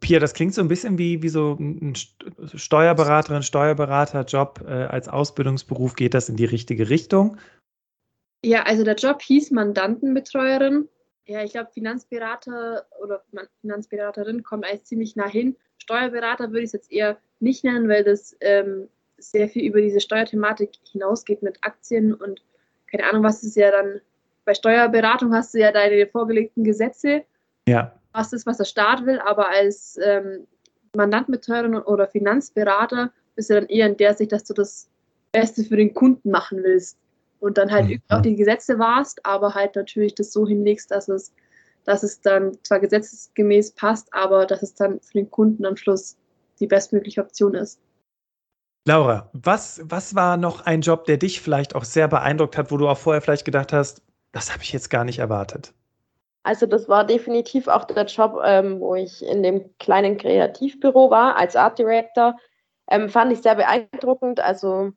Pia, 0.00 0.20
das 0.20 0.34
klingt 0.34 0.54
so 0.54 0.60
ein 0.60 0.68
bisschen 0.68 0.98
wie, 0.98 1.22
wie 1.22 1.28
so 1.28 1.56
ein 1.58 1.94
Steuerberaterin, 2.54 3.42
Steuerberaterjob 3.42 4.64
äh, 4.66 4.84
als 4.84 5.08
Ausbildungsberuf. 5.08 5.96
Geht 5.96 6.14
das 6.14 6.28
in 6.28 6.36
die 6.36 6.44
richtige 6.44 6.90
Richtung? 6.90 7.38
Ja, 8.44 8.62
also 8.64 8.84
der 8.84 8.94
Job 8.94 9.20
hieß 9.20 9.50
Mandantenbetreuerin. 9.50 10.88
Ja, 11.26 11.42
ich 11.42 11.52
glaube, 11.52 11.70
Finanzberater 11.72 12.86
oder 13.02 13.24
Finanzberaterin 13.62 14.42
kommt 14.42 14.64
eigentlich 14.64 14.84
ziemlich 14.84 15.16
nah 15.16 15.28
hin. 15.28 15.56
Steuerberater 15.78 16.50
würde 16.50 16.60
ich 16.60 16.66
es 16.66 16.72
jetzt 16.72 16.92
eher 16.92 17.18
nicht 17.40 17.64
nennen, 17.64 17.88
weil 17.88 18.04
das 18.04 18.36
ähm, 18.40 18.88
sehr 19.16 19.48
viel 19.48 19.64
über 19.64 19.80
diese 19.80 20.00
Steuerthematik 20.00 20.70
hinausgeht 20.92 21.42
mit 21.42 21.58
Aktien 21.62 22.14
und 22.14 22.42
keine 22.86 23.08
Ahnung, 23.08 23.24
was 23.24 23.42
ist 23.42 23.56
ja 23.56 23.70
dann. 23.70 24.00
Bei 24.44 24.52
Steuerberatung 24.52 25.34
hast 25.34 25.54
du 25.54 25.58
ja 25.58 25.72
deine 25.72 26.06
vorgelegten 26.06 26.64
Gesetze. 26.64 27.24
Ja. 27.66 27.98
Was 28.14 28.32
ist, 28.32 28.46
was 28.46 28.58
der 28.58 28.64
Staat 28.64 29.04
will, 29.04 29.18
aber 29.18 29.48
als 29.48 29.98
ähm, 30.02 30.46
Mandantenbetreuerin 30.94 31.74
oder 31.74 32.06
Finanzberater 32.06 33.12
bist 33.34 33.50
du 33.50 33.54
dann 33.54 33.66
eher 33.66 33.86
in 33.86 33.96
der 33.96 34.14
Sicht, 34.14 34.32
dass 34.32 34.44
du 34.44 34.54
das 34.54 34.88
Beste 35.32 35.64
für 35.64 35.76
den 35.76 35.92
Kunden 35.94 36.30
machen 36.30 36.62
willst 36.62 36.96
und 37.40 37.58
dann 37.58 37.70
halt 37.70 37.88
mhm. 37.88 38.00
auch 38.08 38.22
die 38.22 38.36
Gesetze 38.36 38.78
warst, 38.78 39.24
aber 39.26 39.54
halt 39.54 39.74
natürlich 39.76 40.14
das 40.14 40.32
so 40.32 40.46
hinlegst, 40.46 40.90
dass 40.90 41.08
es, 41.08 41.32
dass 41.84 42.02
es 42.02 42.20
dann 42.20 42.56
zwar 42.62 42.80
gesetzesgemäß 42.80 43.72
passt, 43.72 44.14
aber 44.14 44.46
dass 44.46 44.62
es 44.62 44.74
dann 44.74 45.00
für 45.00 45.14
den 45.14 45.30
Kunden 45.30 45.66
am 45.66 45.76
Schluss 45.76 46.16
die 46.60 46.66
bestmögliche 46.66 47.20
Option 47.20 47.54
ist. 47.54 47.80
Laura, 48.86 49.30
was, 49.32 49.80
was 49.84 50.14
war 50.14 50.36
noch 50.36 50.66
ein 50.66 50.82
Job, 50.82 51.04
der 51.04 51.16
dich 51.16 51.40
vielleicht 51.40 51.74
auch 51.74 51.84
sehr 51.84 52.06
beeindruckt 52.06 52.56
hat, 52.56 52.70
wo 52.70 52.76
du 52.76 52.88
auch 52.88 52.98
vorher 52.98 53.22
vielleicht 53.22 53.44
gedacht 53.44 53.72
hast, 53.72 54.02
das 54.32 54.52
habe 54.52 54.62
ich 54.62 54.72
jetzt 54.72 54.90
gar 54.90 55.04
nicht 55.04 55.18
erwartet? 55.18 55.74
Also 56.44 56.66
das 56.66 56.88
war 56.88 57.04
definitiv 57.04 57.68
auch 57.68 57.84
der 57.84 58.04
Job, 58.04 58.38
ähm, 58.44 58.78
wo 58.78 58.94
ich 58.94 59.24
in 59.24 59.42
dem 59.42 59.76
kleinen 59.78 60.18
Kreativbüro 60.18 61.10
war 61.10 61.36
als 61.36 61.56
Art 61.56 61.78
Director. 61.78 62.36
Ähm, 62.90 63.08
fand 63.08 63.32
ich 63.32 63.40
sehr 63.40 63.54
beeindruckend. 63.54 64.40
Also 64.40 64.92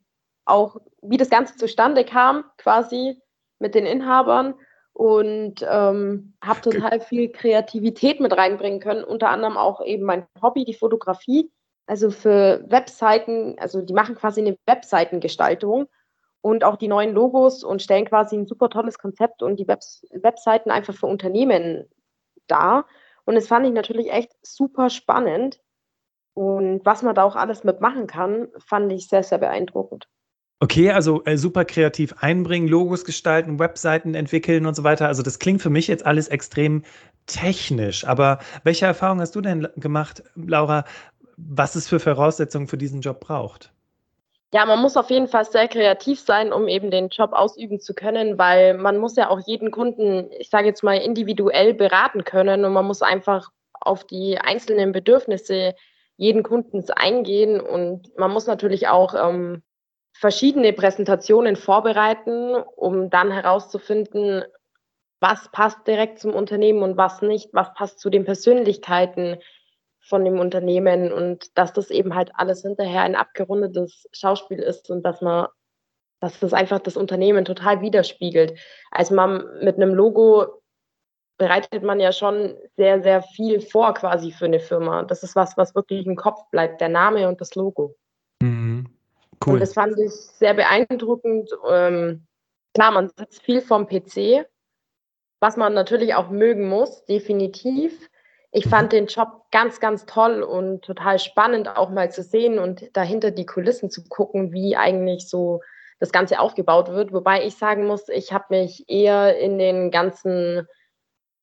auch 0.45 0.77
wie 1.01 1.17
das 1.17 1.29
Ganze 1.29 1.55
zustande 1.55 2.03
kam, 2.03 2.43
quasi 2.57 3.21
mit 3.59 3.75
den 3.75 3.85
Inhabern 3.85 4.55
und 4.91 5.65
ähm, 5.69 6.33
habe 6.43 6.61
total 6.61 6.99
viel 6.99 7.31
Kreativität 7.31 8.19
mit 8.19 8.35
reinbringen 8.35 8.81
können, 8.81 9.05
unter 9.05 9.29
anderem 9.29 9.55
auch 9.55 9.83
eben 9.85 10.03
mein 10.03 10.27
Hobby, 10.41 10.65
die 10.65 10.73
Fotografie. 10.73 11.49
Also 11.85 12.11
für 12.11 12.65
Webseiten, 12.67 13.55
also 13.57 13.81
die 13.81 13.93
machen 13.93 14.15
quasi 14.15 14.41
eine 14.41 14.57
Webseitengestaltung 14.65 15.87
und 16.41 16.63
auch 16.63 16.77
die 16.77 16.87
neuen 16.87 17.13
Logos 17.13 17.63
und 17.63 17.81
stellen 17.81 18.05
quasi 18.05 18.37
ein 18.37 18.45
super 18.45 18.69
tolles 18.69 18.97
Konzept 18.97 19.43
und 19.43 19.57
die 19.57 19.67
Webs 19.67 20.05
Webseiten 20.11 20.71
einfach 20.71 20.93
für 20.93 21.07
Unternehmen 21.07 21.87
dar. 22.47 22.85
Und 23.25 23.35
das 23.35 23.47
fand 23.47 23.65
ich 23.65 23.73
natürlich 23.73 24.11
echt 24.11 24.31
super 24.41 24.89
spannend. 24.89 25.59
Und 26.33 26.85
was 26.85 27.01
man 27.01 27.15
da 27.15 27.23
auch 27.23 27.35
alles 27.35 27.63
mitmachen 27.63 28.07
kann, 28.07 28.47
fand 28.59 28.91
ich 28.91 29.07
sehr, 29.07 29.23
sehr 29.23 29.39
beeindruckend. 29.39 30.07
Okay, 30.59 30.91
also 30.91 31.23
äh, 31.25 31.37
super 31.37 31.65
kreativ 31.65 32.15
einbringen, 32.19 32.67
Logos 32.67 33.05
gestalten, 33.05 33.59
Webseiten 33.59 34.15
entwickeln 34.15 34.65
und 34.65 34.75
so 34.75 34.83
weiter. 34.83 35.07
Also 35.07 35.21
das 35.21 35.37
klingt 35.37 35.61
für 35.61 35.69
mich 35.69 35.87
jetzt 35.87 36.05
alles 36.05 36.29
extrem 36.29 36.83
technisch. 37.27 38.05
Aber 38.05 38.39
welche 38.63 38.85
Erfahrung 38.87 39.19
hast 39.19 39.35
du 39.35 39.41
denn 39.41 39.67
gemacht, 39.75 40.23
Laura, 40.35 40.85
was 41.35 41.75
es 41.75 41.87
für 41.87 41.99
Voraussetzungen 41.99 42.67
für 42.67 42.77
diesen 42.77 43.01
Job 43.01 43.19
braucht? 43.19 43.71
Ja, 44.53 44.65
man 44.65 44.79
muss 44.81 44.95
auf 44.95 45.09
jeden 45.09 45.27
Fall 45.27 45.43
sehr 45.43 45.67
kreativ 45.67 46.21
sein, 46.21 46.53
um 46.53 46.69
eben 46.69 46.89
den 46.89 47.09
Job 47.09 47.33
ausüben 47.33 47.81
zu 47.81 47.93
können, 47.93 48.37
weil 48.37 48.75
man 48.75 48.97
muss 48.97 49.17
ja 49.17 49.29
auch 49.29 49.41
jeden 49.45 49.71
Kunden, 49.71 50.31
ich 50.39 50.49
sage 50.49 50.67
jetzt 50.67 50.83
mal, 50.83 50.95
individuell 50.97 51.73
beraten 51.73 52.23
können 52.23 52.63
und 52.63 52.71
man 52.71 52.85
muss 52.85 53.01
einfach 53.01 53.49
auf 53.73 54.05
die 54.05 54.37
einzelnen 54.37 54.93
Bedürfnisse 54.93 55.75
jeden 56.15 56.43
Kundens 56.43 56.89
eingehen 56.89 57.59
und 57.59 58.17
man 58.17 58.31
muss 58.31 58.47
natürlich 58.47 58.87
auch 58.87 59.13
ähm, 59.15 59.63
verschiedene 60.13 60.71
Präsentationen 60.71 61.57
vorbereiten, 61.57 62.55
um 62.55 63.09
dann 63.09 63.31
herauszufinden, 63.31 64.43
was 65.19 65.51
passt 65.51 65.85
direkt 65.87 66.19
zum 66.19 66.33
Unternehmen 66.33 66.83
und 66.83 66.95
was 66.95 67.21
nicht, 67.21 67.49
was 67.51 67.73
passt 67.73 67.99
zu 67.99 68.09
den 68.09 68.23
Persönlichkeiten 68.23 69.37
von 70.07 70.23
dem 70.23 70.39
Unternehmen 70.39 71.11
und 71.11 71.57
dass 71.57 71.73
das 71.73 71.89
eben 71.89 72.15
halt 72.15 72.31
alles 72.35 72.61
hinterher 72.61 73.01
ein 73.01 73.15
abgerundetes 73.15 74.07
Schauspiel 74.11 74.59
ist 74.59 74.89
und 74.89 75.03
dass 75.03 75.21
man, 75.21 75.47
dass 76.21 76.39
das 76.39 76.53
einfach 76.53 76.79
das 76.79 76.97
Unternehmen 76.97 77.45
total 77.45 77.81
widerspiegelt. 77.81 78.57
Also 78.91 79.15
man 79.15 79.43
mit 79.61 79.75
einem 79.75 79.93
Logo 79.93 80.61
bereitet 81.37 81.83
man 81.83 81.99
ja 81.99 82.11
schon 82.11 82.55
sehr, 82.77 83.03
sehr 83.03 83.21
viel 83.21 83.61
vor 83.61 83.93
quasi 83.93 84.31
für 84.31 84.45
eine 84.45 84.59
Firma. 84.59 85.03
Das 85.03 85.23
ist 85.23 85.35
was, 85.35 85.57
was 85.57 85.75
wirklich 85.75 86.05
im 86.05 86.15
Kopf 86.15 86.49
bleibt, 86.51 86.81
der 86.81 86.89
Name 86.89 87.27
und 87.27 87.41
das 87.41 87.55
Logo. 87.55 87.95
Mhm. 88.41 88.87
Cool. 89.45 89.53
Und 89.53 89.59
das 89.59 89.73
fand 89.73 89.99
ich 89.99 90.11
sehr 90.11 90.53
beeindruckend. 90.53 91.51
Ähm, 91.69 92.25
klar, 92.73 92.91
man 92.91 93.09
sitzt 93.09 93.43
viel 93.43 93.61
vom 93.61 93.87
PC, 93.87 94.47
was 95.39 95.57
man 95.57 95.73
natürlich 95.73 96.15
auch 96.15 96.29
mögen 96.29 96.67
muss, 96.67 97.05
definitiv. 97.05 98.09
Ich 98.57 98.65
mhm. 98.65 98.69
fand 98.69 98.91
den 98.91 99.05
Job 99.05 99.43
ganz, 99.51 99.79
ganz 99.79 100.07
toll 100.07 100.41
und 100.41 100.81
total 100.83 101.19
spannend 101.19 101.69
auch 101.69 101.91
mal 101.91 102.11
zu 102.11 102.23
sehen 102.23 102.57
und 102.57 102.89
dahinter 102.97 103.29
die 103.29 103.45
Kulissen 103.45 103.91
zu 103.91 104.03
gucken, 104.09 104.51
wie 104.51 104.75
eigentlich 104.75 105.29
so 105.29 105.61
das 105.99 106.11
Ganze 106.11 106.39
aufgebaut 106.39 106.89
wird. 106.89 107.13
Wobei 107.13 107.45
ich 107.45 107.55
sagen 107.55 107.85
muss, 107.85 108.09
ich 108.09 108.33
habe 108.33 108.45
mich 108.49 108.85
eher 108.87 109.37
in 109.37 109.59
den 109.59 109.91
ganzen 109.91 110.67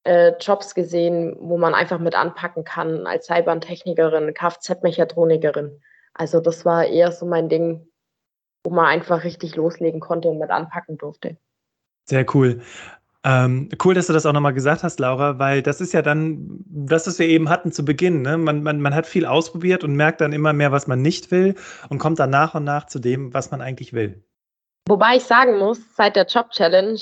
äh, 0.02 0.32
Jobs 0.40 0.74
gesehen, 0.74 1.36
wo 1.38 1.56
man 1.56 1.72
einfach 1.72 2.00
mit 2.00 2.16
anpacken 2.16 2.64
kann 2.64 3.06
als 3.06 3.26
Cybertechnikerin, 3.26 4.34
Kfz-Mechatronikerin. 4.34 5.80
Also 6.14 6.40
das 6.40 6.64
war 6.64 6.84
eher 6.84 7.12
so 7.12 7.26
mein 7.26 7.48
Ding, 7.48 7.86
wo 8.64 8.70
man 8.70 8.86
einfach 8.86 9.22
richtig 9.22 9.54
loslegen 9.54 10.00
konnte 10.00 10.28
und 10.28 10.38
mit 10.38 10.50
anpacken 10.50 10.98
durfte. 10.98 11.36
Sehr 12.06 12.26
cool. 12.34 12.60
Ähm, 13.26 13.70
cool, 13.82 13.94
dass 13.94 14.06
du 14.06 14.12
das 14.12 14.26
auch 14.26 14.34
nochmal 14.34 14.52
gesagt 14.52 14.82
hast, 14.82 15.00
Laura, 15.00 15.38
weil 15.38 15.62
das 15.62 15.80
ist 15.80 15.94
ja 15.94 16.02
dann 16.02 16.62
das, 16.66 17.06
was 17.06 17.18
wir 17.18 17.26
eben 17.26 17.48
hatten 17.48 17.72
zu 17.72 17.82
Beginn. 17.82 18.20
Ne? 18.20 18.36
Man, 18.36 18.62
man, 18.62 18.80
man 18.80 18.94
hat 18.94 19.06
viel 19.06 19.24
ausprobiert 19.24 19.82
und 19.82 19.96
merkt 19.96 20.20
dann 20.20 20.34
immer 20.34 20.52
mehr, 20.52 20.72
was 20.72 20.86
man 20.86 21.00
nicht 21.00 21.30
will 21.30 21.54
und 21.88 21.98
kommt 21.98 22.18
dann 22.18 22.28
nach 22.30 22.54
und 22.54 22.64
nach 22.64 22.86
zu 22.86 22.98
dem, 22.98 23.32
was 23.32 23.50
man 23.50 23.62
eigentlich 23.62 23.94
will. 23.94 24.22
Wobei 24.86 25.16
ich 25.16 25.24
sagen 25.24 25.58
muss, 25.58 25.80
seit 25.96 26.16
der 26.16 26.26
Job 26.26 26.50
Challenge 26.50 27.00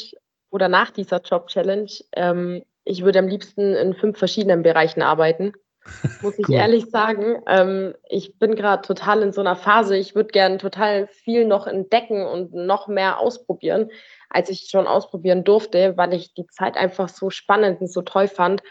oder 0.50 0.68
nach 0.68 0.90
dieser 0.90 1.20
Job 1.20 1.48
Challenge, 1.48 1.90
ähm, 2.12 2.62
ich 2.84 3.02
würde 3.02 3.18
am 3.18 3.26
liebsten 3.26 3.74
in 3.74 3.94
fünf 3.94 4.16
verschiedenen 4.16 4.62
Bereichen 4.62 5.02
arbeiten 5.02 5.52
muss 6.22 6.38
ich 6.38 6.48
cool. 6.48 6.54
ehrlich 6.54 6.86
sagen. 6.90 7.42
Ähm, 7.46 7.94
ich 8.08 8.38
bin 8.38 8.54
gerade 8.54 8.86
total 8.86 9.22
in 9.22 9.32
so 9.32 9.40
einer 9.40 9.56
Phase. 9.56 9.96
Ich 9.96 10.14
würde 10.14 10.30
gerne 10.30 10.58
total 10.58 11.06
viel 11.06 11.44
noch 11.46 11.66
entdecken 11.66 12.24
und 12.24 12.54
noch 12.54 12.88
mehr 12.88 13.18
ausprobieren, 13.18 13.90
als 14.32 14.50
ich 14.50 14.68
schon 14.70 14.86
ausprobieren 14.86 15.44
durfte, 15.44 15.96
weil 15.96 16.14
ich 16.14 16.34
die 16.34 16.46
Zeit 16.46 16.76
einfach 16.76 17.08
so 17.08 17.30
spannend 17.30 17.80
und 17.80 17.92
so 17.92 18.02
toll 18.02 18.28
fand 18.28 18.62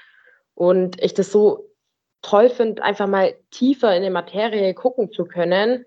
und 0.55 1.01
ich 1.01 1.13
das 1.13 1.31
so 1.31 1.69
toll 2.21 2.49
finde, 2.49 2.83
einfach 2.83 3.07
mal 3.07 3.33
tiefer 3.51 3.95
in 3.95 4.03
die 4.03 4.09
Materie 4.09 4.73
gucken 4.73 5.11
zu 5.11 5.25
können 5.25 5.85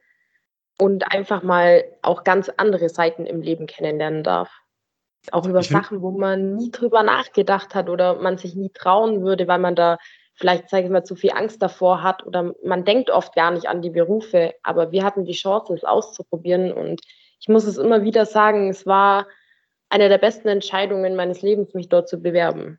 und 0.79 1.13
einfach 1.13 1.43
mal 1.43 1.85
auch 2.03 2.25
ganz 2.25 2.51
andere 2.57 2.89
Seiten 2.89 3.27
im 3.27 3.41
Leben 3.41 3.67
kennenlernen 3.67 4.25
darf. 4.25 4.51
Auch 5.31 5.47
über 5.47 5.63
Sachen, 5.63 6.03
wo 6.03 6.11
man 6.11 6.57
nie 6.57 6.71
drüber 6.71 7.03
nachgedacht 7.03 7.75
hat 7.75 7.89
oder 7.89 8.17
man 8.17 8.37
sich 8.37 8.55
nie 8.57 8.71
trauen 8.71 9.23
würde, 9.23 9.49
weil 9.49 9.59
man 9.59 9.75
da 9.75 9.97
vielleicht, 10.35 10.69
sage 10.69 10.85
ich 10.85 10.91
mal, 10.91 11.05
zu 11.05 11.15
viel 11.15 11.31
Angst 11.31 11.63
davor 11.63 12.03
hat 12.03 12.27
oder 12.27 12.55
man 12.65 12.85
denkt 12.85 13.11
oft 13.11 13.35
gar 13.35 13.51
nicht 13.51 13.67
an 13.67 13.81
die 13.81 13.91
Berufe, 13.91 14.53
aber 14.63 14.91
wir 14.91 15.05
hatten 15.05 15.25
die 15.25 15.33
Chance, 15.33 15.73
es 15.73 15.85
auszuprobieren 15.85 16.73
und 16.73 17.01
ich 17.41 17.49
muss 17.49 17.65
es 17.65 17.79
immer 17.79 18.03
wieder 18.03 18.27
sagen, 18.27 18.69
es 18.69 18.87
war 18.87 19.27
eine 19.89 20.09
der 20.09 20.19
besten 20.19 20.49
Entscheidungen 20.49 21.17
meines 21.17 21.43
Lebens, 21.43 21.75
mich 21.75 21.89
dort 21.89 22.09
zu 22.09 22.21
bewerben. 22.21 22.79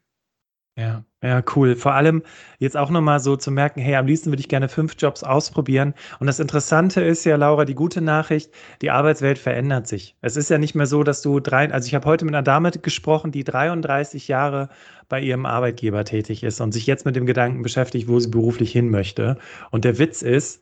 Ja, 0.78 1.06
ja, 1.24 1.42
cool. 1.56 1.78
Vor 1.78 1.94
allem 1.94 2.22
jetzt 2.60 2.76
auch 2.76 2.90
nochmal 2.90 3.22
so 3.22 3.38
zu 3.38 3.50
merken, 3.50 3.80
hey, 3.80 3.96
am 3.96 4.08
liebsten 4.08 4.30
würde 4.30 4.42
ich 4.42 4.50
gerne 4.50 4.68
fünf 4.68 4.96
Jobs 4.98 5.24
ausprobieren. 5.24 5.94
Und 6.20 6.28
das 6.28 6.42
Interessante 6.42 7.02
ist 7.02 7.24
ja, 7.24 7.38
Laura, 7.38 7.64
die 7.64 7.76
gute 7.76 8.02
Nachricht, 8.02 8.52
die 8.82 8.92
Arbeitswelt 8.92 9.38
verändert 9.40 9.88
sich. 9.88 10.18
Es 10.22 10.36
ist 10.36 10.50
ja 10.50 10.58
nicht 10.58 10.76
mehr 10.76 10.86
so, 10.86 11.04
dass 11.04 11.22
du 11.22 11.40
drei, 11.40 11.72
also 11.72 11.88
ich 11.88 11.96
habe 11.96 12.06
heute 12.06 12.26
mit 12.26 12.36
einer 12.36 12.44
Dame 12.44 12.72
gesprochen, 12.72 13.32
die 13.32 13.46
33 13.46 14.28
Jahre 14.28 14.68
bei 15.08 15.22
ihrem 15.22 15.46
Arbeitgeber 15.46 16.04
tätig 16.04 16.44
ist 16.44 16.60
und 16.60 16.74
sich 16.74 16.86
jetzt 16.88 17.06
mit 17.06 17.16
dem 17.16 17.26
Gedanken 17.26 17.64
beschäftigt, 17.64 18.10
wo 18.10 18.20
sie 18.20 18.30
beruflich 18.30 18.74
hin 18.74 18.90
möchte. 18.90 19.38
Und 19.72 19.86
der 19.86 19.98
Witz 19.98 20.22
ist, 20.24 20.62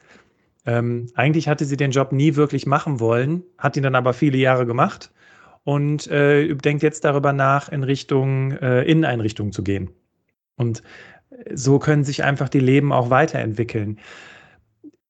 ähm, 0.68 1.08
eigentlich 1.16 1.48
hatte 1.48 1.66
sie 1.66 1.78
den 1.78 1.90
Job 1.90 2.12
nie 2.12 2.36
wirklich 2.36 2.68
machen 2.68 3.00
wollen, 3.00 3.44
hat 3.58 3.78
ihn 3.78 3.84
dann 3.84 3.96
aber 3.96 4.14
viele 4.14 4.38
Jahre 4.38 4.68
gemacht 4.68 5.12
und 5.64 6.08
äh, 6.08 6.54
denkt 6.56 6.84
jetzt 6.84 7.06
darüber 7.06 7.34
nach, 7.34 7.70
in 7.70 7.84
Richtung 7.84 8.52
äh, 8.54 8.84
Inneneinrichtungen 8.84 9.54
zu 9.54 9.64
gehen. 9.64 9.92
Und 10.56 10.84
so 11.54 11.80
können 11.80 12.04
sich 12.04 12.24
einfach 12.24 12.50
die 12.50 12.60
Leben 12.60 12.92
auch 12.92 13.10
weiterentwickeln. 13.10 14.00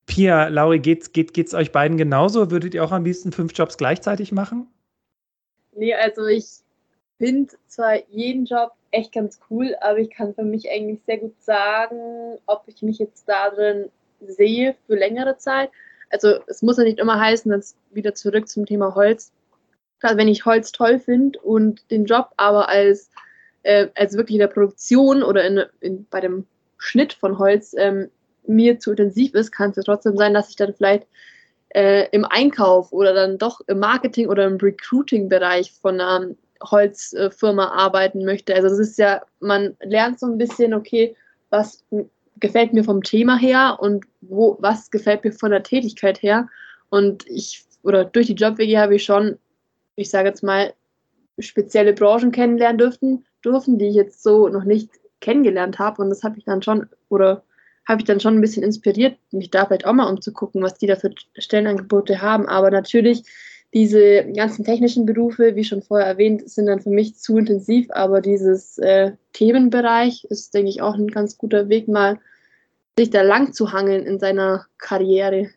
Pia, 0.06 0.48
Lauri, 0.48 0.80
geht's, 0.80 1.12
geht, 1.12 1.34
geht's 1.34 1.54
euch 1.54 1.72
beiden 1.72 1.98
genauso? 1.98 2.52
Würdet 2.52 2.74
ihr 2.74 2.84
auch 2.84 2.92
am 2.92 3.06
liebsten 3.06 3.32
fünf 3.32 3.54
Jobs 3.56 3.78
gleichzeitig 3.78 4.32
machen? 4.32 4.68
Nee, 5.76 5.96
also 5.96 6.26
ich 6.26 6.46
finde 7.18 7.54
zwar 7.68 8.08
jeden 8.10 8.46
Job 8.46 8.72
echt 8.92 9.14
ganz 9.14 9.40
cool, 9.50 9.76
aber 9.82 9.98
ich 10.00 10.12
kann 10.12 10.36
für 10.36 10.44
mich 10.44 10.70
eigentlich 10.70 11.00
sehr 11.06 11.18
gut 11.18 11.42
sagen, 11.42 12.38
ob 12.46 12.64
ich 12.68 12.82
mich 12.82 13.00
jetzt 13.00 13.28
darin 13.28 13.90
sehe 14.22 14.76
für 14.86 14.96
längere 14.96 15.38
Zeit. 15.38 15.72
Also 16.10 16.40
es 16.48 16.62
muss 16.62 16.78
ja 16.78 16.84
nicht 16.84 17.00
immer 17.00 17.20
heißen, 17.20 17.50
dass 17.52 17.76
wieder 17.92 18.14
zurück 18.14 18.48
zum 18.48 18.66
Thema 18.66 18.94
Holz. 18.94 19.32
Gerade 20.04 20.18
wenn 20.18 20.28
ich 20.28 20.46
Holz 20.46 20.74
toll 20.74 21.00
finde 21.00 21.40
und 21.40 21.90
den 21.90 22.04
Job 22.04 22.32
aber 22.36 22.68
als, 22.68 23.10
äh, 23.64 23.88
als 23.96 24.18
wirklich 24.18 24.36
in 24.36 24.42
der 24.42 24.48
Produktion 24.48 25.24
oder 25.24 25.46
in, 25.46 25.64
in, 25.80 26.06
bei 26.10 26.20
dem 26.20 26.46
Schnitt 26.78 27.14
von 27.14 27.40
Holz 27.40 27.74
ähm, 27.78 28.10
mir 28.46 28.80
zu 28.80 28.92
intensiv 28.92 29.34
ist, 29.34 29.52
kann 29.52 29.70
es 29.70 29.78
ja 29.78 29.84
trotzdem 29.84 30.18
sein, 30.18 30.34
dass 30.34 30.50
ich 30.50 30.58
dann 30.58 30.74
vielleicht 30.74 31.08
äh, 31.70 32.10
im 32.12 32.26
Einkauf 32.26 32.92
oder 32.92 33.14
dann 33.14 33.38
doch 33.38 33.62
im 33.68 33.80
Marketing 33.80 34.28
oder 34.28 34.46
im 34.46 34.58
Recruiting-Bereich 34.58 35.72
von 35.72 36.02
einer 36.02 36.36
Holzfirma 36.62 37.68
arbeiten 37.70 38.26
möchte. 38.26 38.54
Also 38.54 38.68
das 38.68 38.80
ist 38.80 38.98
ja, 38.98 39.22
man 39.40 39.78
lernt 39.82 40.20
so 40.20 40.26
ein 40.26 40.38
bisschen, 40.38 40.74
okay, 40.74 41.16
was 41.50 41.86
gefällt 42.42 42.74
mir 42.74 42.84
vom 42.84 43.04
Thema 43.04 43.38
her 43.38 43.78
und 43.80 44.04
wo, 44.20 44.58
was 44.60 44.92
gefällt 44.92 45.24
mir 45.24 45.32
von 45.32 45.52
der 45.52 45.64
Tätigkeit 45.64 46.22
her. 46.22 46.50
Und 46.90 47.26
ich, 47.30 47.64
oder 47.84 48.04
durch 48.04 48.28
die 48.28 48.34
Job-WG 48.34 48.78
habe 48.78 48.96
ich 48.96 49.06
schon, 49.06 49.38
ich 49.96 50.10
sage 50.10 50.30
jetzt 50.30 50.44
mal, 50.44 50.74
spezielle 51.40 51.94
Branchen 51.94 52.32
kennenlernen 52.32 52.78
dürfen, 52.78 53.26
dürfen, 53.44 53.80
die 53.80 53.88
ich 53.88 53.96
jetzt 53.96 54.24
so 54.24 54.48
noch 54.48 54.64
nicht 54.64 54.90
kennengelernt 55.20 55.80
habe. 55.80 56.02
Und 56.02 56.10
das 56.10 56.24
habe 56.24 56.38
ich 56.38 56.46
dann 56.46 56.62
schon, 56.62 56.88
oder 57.10 57.44
habe 57.88 58.02
ich 58.02 58.06
dann 58.06 58.20
schon 58.20 58.36
ein 58.36 58.42
bisschen 58.42 58.64
inspiriert, 58.64 59.18
mich 59.32 59.50
da 59.50 59.66
vielleicht 59.66 59.86
auch 59.86 59.94
mal 59.94 60.10
umzugucken, 60.10 60.62
was 60.62 60.78
die 60.78 60.88
da 60.88 60.96
für 60.96 61.12
Stellenangebote 61.38 62.22
haben. 62.22 62.48
Aber 62.48 62.72
natürlich, 62.72 63.24
diese 63.74 64.32
ganzen 64.36 64.64
technischen 64.64 65.06
Berufe, 65.06 65.56
wie 65.56 65.64
schon 65.64 65.82
vorher 65.82 66.08
erwähnt, 66.08 66.48
sind 66.50 66.68
dann 66.68 66.82
für 66.82 66.92
mich 66.92 67.16
zu 67.16 67.38
intensiv. 67.38 67.88
Aber 67.90 68.22
dieses 68.22 68.78
äh, 68.78 69.14
Themenbereich 69.34 70.26
ist, 70.26 70.54
denke 70.54 70.70
ich, 70.70 70.82
auch 70.82 70.94
ein 70.94 71.08
ganz 71.08 71.38
guter 71.38 71.70
Weg, 71.70 71.88
mal 71.88 72.20
sich 72.98 73.10
da 73.10 73.24
lang 73.24 73.54
zu 73.54 73.72
hangeln 73.72 74.06
in 74.06 74.20
seiner 74.20 74.68
Karriere. 74.78 75.50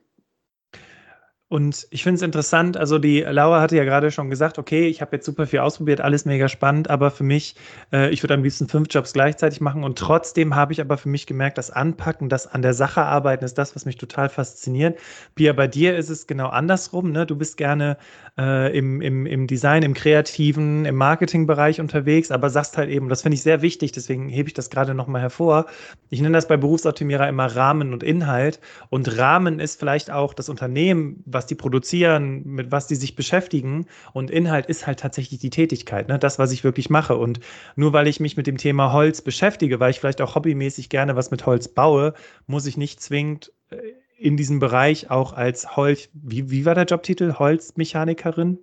Und 1.49 1.87
ich 1.91 2.03
finde 2.03 2.17
es 2.17 2.23
interessant, 2.23 2.77
also 2.77 2.99
die 2.99 3.21
Laura 3.21 3.61
hatte 3.61 3.77
ja 3.77 3.85
gerade 3.85 4.11
schon 4.11 4.31
gesagt, 4.31 4.59
okay, 4.59 4.89
ich 4.89 5.01
habe 5.01 5.15
jetzt 5.15 5.27
super 5.27 5.47
viel 5.47 5.61
ausprobiert, 5.61 6.01
alles 6.01 6.25
mega 6.25 6.49
spannend, 6.49 6.91
aber 6.91 7.13
für 7.13 7.23
mich, 7.23 7.55
äh, 7.93 8.11
ich 8.11 8.21
würde 8.25 8.35
am 8.35 8.43
liebsten 8.43 8.67
fünf 8.69 8.89
Jobs 8.91 9.13
gleichzeitig 9.13 9.61
machen 9.61 9.85
und 9.85 9.97
trotzdem 9.97 10.57
habe 10.57 10.73
ich 10.73 10.81
aber 10.81 10.99
für 10.99 11.09
mich 11.09 11.25
gemerkt, 11.25 11.57
das 11.57 11.71
Anpacken, 11.71 12.29
das 12.29 12.49
an 12.49 12.63
der 12.63 12.75
Sache 12.75 13.03
arbeiten 13.03 13.45
ist 13.45 13.59
das, 13.59 13.77
was 13.77 13.87
mich 13.87 13.97
total 13.97 14.29
fasziniert. 14.29 14.99
Pia, 15.37 15.53
bei 15.53 15.69
dir 15.69 15.97
ist 15.97 16.11
es 16.11 16.27
genau 16.27 16.49
andersrum, 16.49 17.13
ne? 17.13 17.27
Du 17.27 17.37
bist 17.37 17.57
gerne 17.57 17.97
äh, 18.37 18.77
im, 18.77 19.01
im, 19.01 19.25
im 19.25 19.47
Design, 19.47 19.85
im 19.85 19.95
Kreativen, 19.95 20.85
im 20.85 20.97
Marketingbereich 20.97 21.81
unterwegs, 21.81 22.33
aber 22.33 22.51
sagst 22.51 22.77
halt 22.77 22.91
eben, 22.91 23.09
das 23.09 23.23
finde 23.23 23.37
ich 23.37 23.43
sehr 23.43 23.63
wichtig, 23.63 23.93
deswegen 23.93 24.29
hebe 24.29 24.49
ich 24.49 24.55
das 24.55 24.69
gerade 24.69 24.95
nochmal 24.95 25.23
hervor. 25.23 25.67
Ich 26.11 26.21
nenne 26.21 26.37
das 26.37 26.49
bei 26.49 26.57
Berufsoptimierer 26.57 27.29
immer 27.29 27.47
Rahmen 27.47 27.93
und 27.93 28.03
Inhalt 28.03 28.59
und 28.91 29.17
Rahmen 29.17 29.61
ist 29.61 29.79
vielleicht 29.79 30.11
auch 30.11 30.35
das 30.35 30.49
Unternehmen, 30.49 31.23
was 31.37 31.47
die 31.47 31.55
produzieren, 31.55 32.43
mit 32.45 32.73
was 32.73 32.87
die 32.87 32.97
sich 32.97 33.15
beschäftigen. 33.15 33.87
Und 34.13 34.31
Inhalt 34.31 34.67
ist 34.67 34.87
halt 34.87 34.99
tatsächlich 34.99 35.39
die 35.39 35.51
Tätigkeit, 35.51 36.09
ne? 36.09 36.19
das, 36.19 36.39
was 36.39 36.51
ich 36.51 36.65
wirklich 36.65 36.91
mache. 36.91 37.17
Und 37.17 37.41
nur 37.77 37.93
weil 37.93 38.09
ich 38.09 38.19
mich 38.19 38.37
mit 38.37 38.47
dem 38.47 38.57
Thema 38.57 38.93
Holz 38.93 39.21
beschäftige, 39.21 39.79
weil 39.79 39.91
ich 39.91 40.01
vielleicht 40.01 40.23
auch 40.23 40.35
hobbymäßig 40.35 40.89
gerne 40.89 41.15
was 41.15 41.31
mit 41.31 41.47
Holz 41.47 41.69
baue, 41.69 42.15
muss 42.47 42.67
ich 42.67 42.77
nicht 42.77 43.01
zwingend 43.01 43.53
äh, 43.71 43.77
in 44.19 44.39
diesem 44.39 44.59
Bereich 44.59 45.11
auch 45.11 45.35
als 45.35 45.77
Holz, 45.77 46.09
wie, 46.15 46.51
wie 46.51 46.65
war 46.65 46.75
der 46.75 46.87
Jobtitel? 46.87 47.35
Holzmechanikerin? 47.39 48.59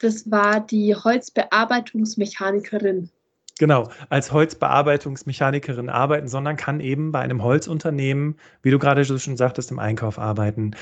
Das 0.00 0.30
war 0.30 0.60
die 0.60 0.94
Holzbearbeitungsmechanikerin 0.94 3.10
genau, 3.58 3.88
als 4.08 4.32
Holzbearbeitungsmechanikerin 4.32 5.88
arbeiten, 5.88 6.28
sondern 6.28 6.56
kann 6.56 6.80
eben 6.80 7.12
bei 7.12 7.20
einem 7.20 7.42
Holzunternehmen, 7.42 8.36
wie 8.62 8.70
du 8.70 8.78
gerade 8.78 9.04
schon 9.04 9.36
sagtest, 9.36 9.70
im 9.70 9.78
Einkauf 9.78 10.18
arbeiten. 10.18 10.72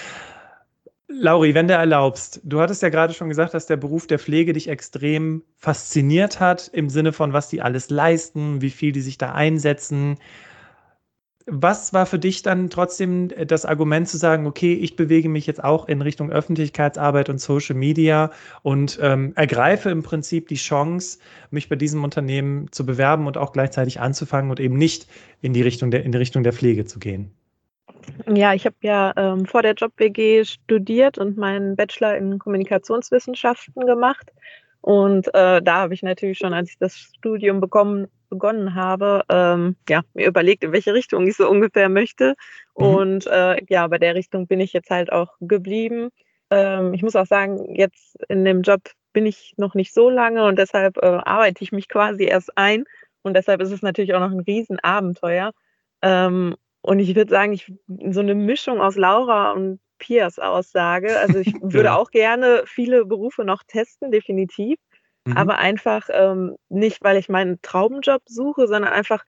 Lauri, 1.17 1.55
wenn 1.55 1.69
du 1.69 1.75
erlaubst, 1.75 2.41
du 2.45 2.61
hattest 2.61 2.83
ja 2.83 2.89
gerade 2.89 3.15
schon 3.15 3.29
gesagt, 3.29 3.55
dass 3.55 3.67
der 3.67 3.77
Beruf 3.77 4.07
der 4.07 4.19
Pflege 4.19 4.53
dich 4.53 4.69
extrem 4.69 5.45
fasziniert 5.57 6.41
hat, 6.41 6.69
im 6.73 6.89
Sinne 6.89 7.13
von, 7.13 7.33
was 7.33 7.49
die 7.49 7.63
alles 7.63 7.89
leisten, 7.91 8.61
wie 8.61 8.71
viel 8.71 8.93
die 8.93 9.01
sich 9.01 9.17
da 9.17 9.33
einsetzen. 9.33 10.19
Was 11.47 11.93
war 11.93 12.07
für 12.07 12.19
dich 12.19 12.43
dann 12.43 12.71
trotzdem 12.71 13.29
das 13.47 13.65
Argument 13.65 14.09
zu 14.09 14.17
sagen, 14.17 14.47
okay, 14.47 14.73
ich 14.75 14.97
bewege 14.97 15.29
mich 15.29 15.47
jetzt 15.47 15.63
auch 15.63 15.89
in 15.89 16.01
Richtung 16.01 16.31
Öffentlichkeitsarbeit 16.31 17.29
und 17.29 17.39
Social 17.39 17.77
Media 17.77 18.31
und 18.63 18.99
ähm, 19.03 19.33
ergreife 19.37 19.91
im 19.91 20.03
Prinzip 20.03 20.49
die 20.49 20.57
Chance, 20.57 21.19
mich 21.51 21.69
bei 21.69 21.77
diesem 21.77 22.03
Unternehmen 22.03 22.73
zu 22.73 22.87
bewerben 22.87 23.27
und 23.27 23.37
auch 23.37 23.53
gleichzeitig 23.53 24.01
anzufangen 24.01 24.51
und 24.51 24.59
eben 24.59 24.77
nicht 24.77 25.07
in 25.43 25.53
die 25.53 25.63
Richtung 25.63 25.91
der, 25.91 26.05
in 26.05 26.13
die 26.13 26.19
Richtung 26.19 26.43
der 26.43 26.55
Pflege 26.55 26.87
zu 26.87 26.99
gehen? 26.99 27.31
Ja, 28.27 28.55
ich 28.55 28.67
habe 28.67 28.77
ja 28.83 29.13
ähm, 29.17 29.47
vor 29.47 29.63
der 29.63 29.75
Job-WG 29.75 30.45
studiert 30.45 31.19
und 31.19 31.37
meinen 31.37 31.77
Bachelor 31.77 32.17
in 32.17 32.39
Kommunikationswissenschaften 32.39 33.87
gemacht. 33.87 34.33
Und 34.81 35.29
äh, 35.29 35.63
da 35.63 35.77
habe 35.77 35.95
ich 35.95 36.03
natürlich 36.03 36.39
schon, 36.39 36.53
als 36.53 36.71
ich 36.71 36.79
das 36.79 36.95
Studium 36.97 37.61
bekommen, 37.61 38.09
begonnen 38.29 38.75
habe, 38.75 39.23
ähm, 39.31 39.77
ja, 39.89 40.03
mir 40.13 40.27
überlegt, 40.27 40.65
in 40.65 40.73
welche 40.73 40.93
Richtung 40.93 41.27
ich 41.27 41.37
so 41.37 41.49
ungefähr 41.49 41.89
möchte. 41.89 42.35
Mhm. 42.77 42.85
Und 42.85 43.27
äh, 43.27 43.57
ja, 43.69 43.87
bei 43.87 43.99
der 43.99 44.15
Richtung 44.15 44.47
bin 44.47 44.61
ich 44.61 44.73
jetzt 44.73 44.91
halt 44.91 45.11
auch 45.11 45.37
geblieben. 45.41 46.11
Ähm, 46.51 46.93
ich 46.93 47.03
muss 47.03 47.17
auch 47.17 47.27
sagen, 47.27 47.75
jetzt 47.75 48.17
in 48.29 48.45
dem 48.45 48.63
Job 48.63 48.83
bin 49.15 49.25
ich 49.25 49.55
noch 49.57 49.75
nicht 49.75 49.95
so 49.95 50.11
lange 50.11 50.45
und 50.45 50.59
deshalb 50.59 50.99
äh, 50.99 51.07
arbeite 51.07 51.65
ich 51.65 51.73
mich 51.73 51.89
quasi 51.89 52.25
erst 52.25 52.57
ein. 52.59 52.85
Und 53.23 53.35
deshalb 53.35 53.63
ist 53.63 53.73
es 53.73 53.81
natürlich 53.81 54.13
auch 54.15 54.21
noch 54.21 54.33
ein 54.33 54.41
Riesenabenteuer. 54.41 55.53
Ähm, 56.03 56.57
und 56.85 56.99
ich 56.99 57.17
würde 57.17 57.31
sagen, 57.31 57.55
ich 57.55 57.73
so 58.11 58.21
eine 58.21 58.35
Mischung 58.35 58.83
aus 58.83 58.97
Laura 58.97 59.53
und 59.53 59.81
Piers 59.97 60.39
Aussage. 60.39 61.19
Also 61.19 61.39
ich 61.39 61.55
würde 61.63 61.87
ja. 61.87 61.97
auch 61.97 62.11
gerne 62.11 62.63
viele 62.67 63.07
Berufe 63.07 63.43
noch 63.43 63.63
testen, 63.63 64.11
definitiv. 64.11 64.79
Mhm. 65.25 65.35
Aber 65.35 65.57
einfach 65.57 66.11
ähm, 66.13 66.57
nicht, 66.69 67.03
weil 67.03 67.17
ich 67.17 67.31
meinen 67.31 67.59
Traumjob 67.63 68.21
suche, 68.27 68.67
sondern 68.69 68.93
einfach, 68.93 69.25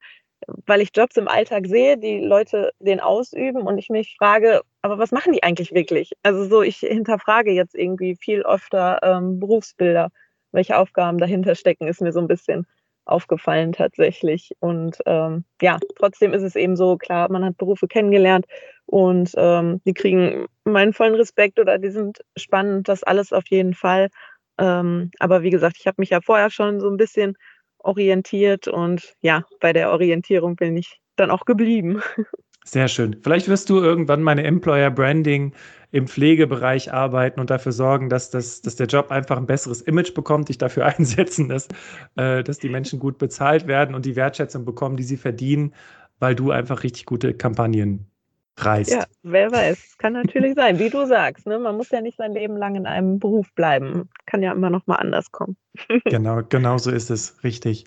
weil 0.67 0.81
ich 0.81 0.91
Jobs 0.95 1.17
im 1.17 1.27
Alltag 1.27 1.65
sehe, 1.65 1.97
die 1.97 2.19
Leute 2.19 2.73
den 2.77 2.99
ausüben 2.99 3.63
und 3.63 3.79
ich 3.79 3.89
mich 3.89 4.15
frage, 4.19 4.61
aber 4.83 4.99
was 4.99 5.11
machen 5.11 5.33
die 5.33 5.41
eigentlich 5.41 5.73
wirklich? 5.73 6.11
Also 6.21 6.47
so, 6.47 6.61
ich 6.61 6.77
hinterfrage 6.77 7.51
jetzt 7.51 7.73
irgendwie 7.73 8.15
viel 8.17 8.43
öfter 8.43 8.99
ähm, 9.01 9.39
Berufsbilder. 9.39 10.11
Welche 10.51 10.77
Aufgaben 10.77 11.17
dahinter 11.17 11.55
stecken, 11.55 11.87
ist 11.87 12.01
mir 12.01 12.11
so 12.11 12.19
ein 12.19 12.27
bisschen 12.27 12.67
aufgefallen 13.07 13.73
tatsächlich. 13.73 14.51
Und 14.59 14.97
ähm, 15.05 15.45
ja, 15.61 15.79
trotzdem 15.97 16.33
ist 16.33 16.43
es 16.43 16.55
eben 16.55 16.75
so, 16.75 16.97
klar, 16.97 17.31
man 17.31 17.45
hat 17.45 17.57
Berufe 17.57 17.87
kennengelernt 17.87 18.45
und 18.85 19.31
ähm, 19.37 19.81
die 19.85 19.93
kriegen 19.93 20.45
meinen 20.63 20.93
vollen 20.93 21.15
Respekt 21.15 21.59
oder 21.59 21.77
die 21.77 21.89
sind 21.89 22.19
spannend, 22.37 22.87
das 22.87 23.03
alles 23.03 23.33
auf 23.33 23.47
jeden 23.49 23.73
Fall. 23.73 24.09
Ähm, 24.57 25.11
aber 25.19 25.43
wie 25.43 25.49
gesagt, 25.49 25.77
ich 25.79 25.87
habe 25.87 25.95
mich 25.99 26.09
ja 26.09 26.21
vorher 26.21 26.49
schon 26.49 26.79
so 26.79 26.89
ein 26.89 26.97
bisschen 26.97 27.37
orientiert 27.79 28.67
und 28.67 29.15
ja, 29.21 29.43
bei 29.59 29.73
der 29.73 29.91
Orientierung 29.91 30.55
bin 30.55 30.77
ich 30.77 30.99
dann 31.15 31.31
auch 31.31 31.45
geblieben. 31.45 32.01
Sehr 32.67 32.89
schön. 32.89 33.15
Vielleicht 33.23 33.47
wirst 33.47 33.69
du 33.69 33.79
irgendwann 33.79 34.21
meine 34.21 34.43
Employer 34.43 34.91
Branding 34.91 35.53
im 35.91 36.05
Pflegebereich 36.05 36.91
arbeiten 36.91 37.39
und 37.39 37.49
dafür 37.49 37.71
sorgen, 37.71 38.09
dass, 38.09 38.29
das, 38.29 38.61
dass 38.61 38.75
der 38.75 38.87
Job 38.87 39.09
einfach 39.09 39.37
ein 39.37 39.45
besseres 39.45 39.81
Image 39.81 40.13
bekommt, 40.13 40.49
dich 40.49 40.57
dafür 40.57 40.85
einsetzen, 40.97 41.47
dass, 41.47 41.69
äh, 42.17 42.43
dass 42.43 42.59
die 42.59 42.67
Menschen 42.67 42.99
gut 42.99 43.19
bezahlt 43.19 43.67
werden 43.67 43.95
und 43.95 44.05
die 44.05 44.17
Wertschätzung 44.17 44.65
bekommen, 44.65 44.97
die 44.97 45.03
sie 45.03 45.15
verdienen, 45.15 45.73
weil 46.19 46.35
du 46.35 46.51
einfach 46.51 46.83
richtig 46.83 47.05
gute 47.05 47.33
Kampagnen 47.33 48.11
reißt. 48.57 48.91
Ja, 48.91 49.05
wer 49.23 49.49
weiß. 49.49 49.97
Kann 49.97 50.11
natürlich 50.13 50.55
sein, 50.55 50.77
wie 50.77 50.89
du 50.89 51.05
sagst. 51.05 51.47
Ne? 51.47 51.59
Man 51.59 51.77
muss 51.77 51.89
ja 51.91 52.01
nicht 52.01 52.17
sein 52.17 52.33
Leben 52.33 52.57
lang 52.57 52.75
in 52.75 52.85
einem 52.85 53.17
Beruf 53.19 53.53
bleiben. 53.53 54.09
Kann 54.25 54.43
ja 54.43 54.51
immer 54.51 54.69
noch 54.69 54.87
mal 54.87 54.95
anders 54.95 55.31
kommen. 55.31 55.55
genau, 56.03 56.41
genau 56.43 56.77
so 56.79 56.91
ist 56.91 57.11
es. 57.11 57.41
Richtig. 57.45 57.85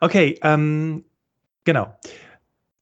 Okay, 0.00 0.38
ähm, 0.42 1.04
genau. 1.64 1.94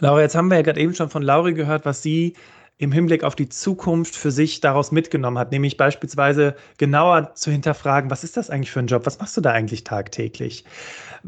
Laura, 0.01 0.23
jetzt 0.23 0.35
haben 0.35 0.49
wir 0.49 0.57
ja 0.57 0.63
gerade 0.63 0.81
eben 0.81 0.95
schon 0.95 1.11
von 1.11 1.23
Lauri 1.23 1.55
gehört, 1.55 1.85
was 1.85 2.03
sie 2.03 2.35
im 2.79 2.93
Hinblick 2.93 3.23
auf 3.25 3.37
die 3.37 3.51
Zukunft 3.51 4.17
für 4.17 4.31
sich 4.31 4.61
daraus 4.61 4.91
mitgenommen 4.91 5.39
hat, 5.39 5.53
nämlich 5.53 5.77
beispielsweise 5.77 6.57
genauer 6.79 7.35
zu 7.35 7.51
hinterfragen, 7.51 8.11
was 8.11 8.25
ist 8.25 8.39
das 8.39 8.49
eigentlich 8.49 8.71
für 8.71 8.81
ein 8.81 8.87
Job? 8.87 9.05
Was 9.05 9.19
machst 9.19 9.37
du 9.37 9.43
da 9.43 9.51
eigentlich 9.53 9.85
tagtäglich? 9.85 10.65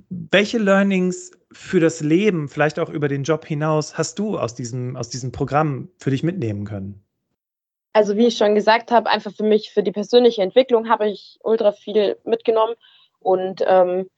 Welche 0.08 0.56
Learnings 0.56 1.32
für 1.52 1.78
das 1.78 2.00
Leben, 2.00 2.48
vielleicht 2.48 2.78
auch 2.78 2.88
über 2.88 3.08
den 3.08 3.24
Job 3.24 3.44
hinaus, 3.44 3.98
hast 3.98 4.18
du 4.18 4.38
aus 4.38 4.54
diesem, 4.54 4.96
aus 4.96 5.10
diesem 5.10 5.30
Programm 5.30 5.90
für 5.98 6.08
dich 6.08 6.22
mitnehmen 6.22 6.64
können? 6.64 7.04
Also 7.92 8.16
wie 8.16 8.28
ich 8.28 8.38
schon 8.38 8.54
gesagt 8.54 8.90
habe, 8.90 9.10
einfach 9.10 9.34
für 9.34 9.44
mich, 9.44 9.72
für 9.72 9.82
die 9.82 9.92
persönliche 9.92 10.40
Entwicklung 10.40 10.88
habe 10.88 11.10
ich 11.10 11.38
ultra 11.42 11.72
viel 11.72 12.16
mitgenommen 12.24 12.74
und 13.18 13.62
ähm, 13.66 14.08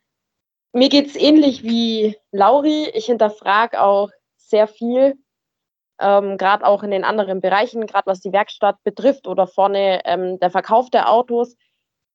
mir 0.73 0.89
geht 0.89 1.09
es 1.09 1.17
ähnlich 1.17 1.65
wie 1.65 2.17
Lauri. 2.31 2.91
Ich 2.95 3.07
hinterfrage 3.07 3.81
auch 3.81 4.11
sehr 4.55 4.69
viel, 4.69 5.17
ähm, 5.99 6.39
gerade 6.39 6.65
auch 6.65 6.85
in 6.85 6.93
den 6.93 7.03
anderen 7.03 7.41
Bereichen, 7.41 7.87
gerade 7.87 8.07
was 8.07 8.21
die 8.21 8.33
Werkstatt 8.33 8.77
betrifft 8.85 9.27
oder 9.27 9.49
vorne 9.49 10.01
ähm, 10.05 10.39
der 10.39 10.51
Verkauf 10.51 10.91
der 10.91 11.11
Autos. 11.11 11.57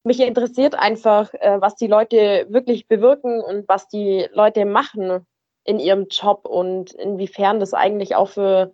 mich 0.03 0.21
interessiert 0.21 0.75
einfach, 0.75 1.33
äh, 1.33 1.59
was 1.59 1.75
die 1.75 1.87
Leute 1.87 2.47
wirklich 2.49 2.87
bewirken 2.87 3.41
und 3.41 3.67
was 3.67 3.89
die 3.89 4.27
Leute 4.31 4.65
machen 4.65 5.27
in 5.65 5.79
ihrem 5.79 6.07
Job 6.09 6.45
und 6.45 6.93
inwiefern 6.93 7.59
das 7.59 7.73
eigentlich 7.73 8.15
auch 8.15 8.29
für, 8.29 8.71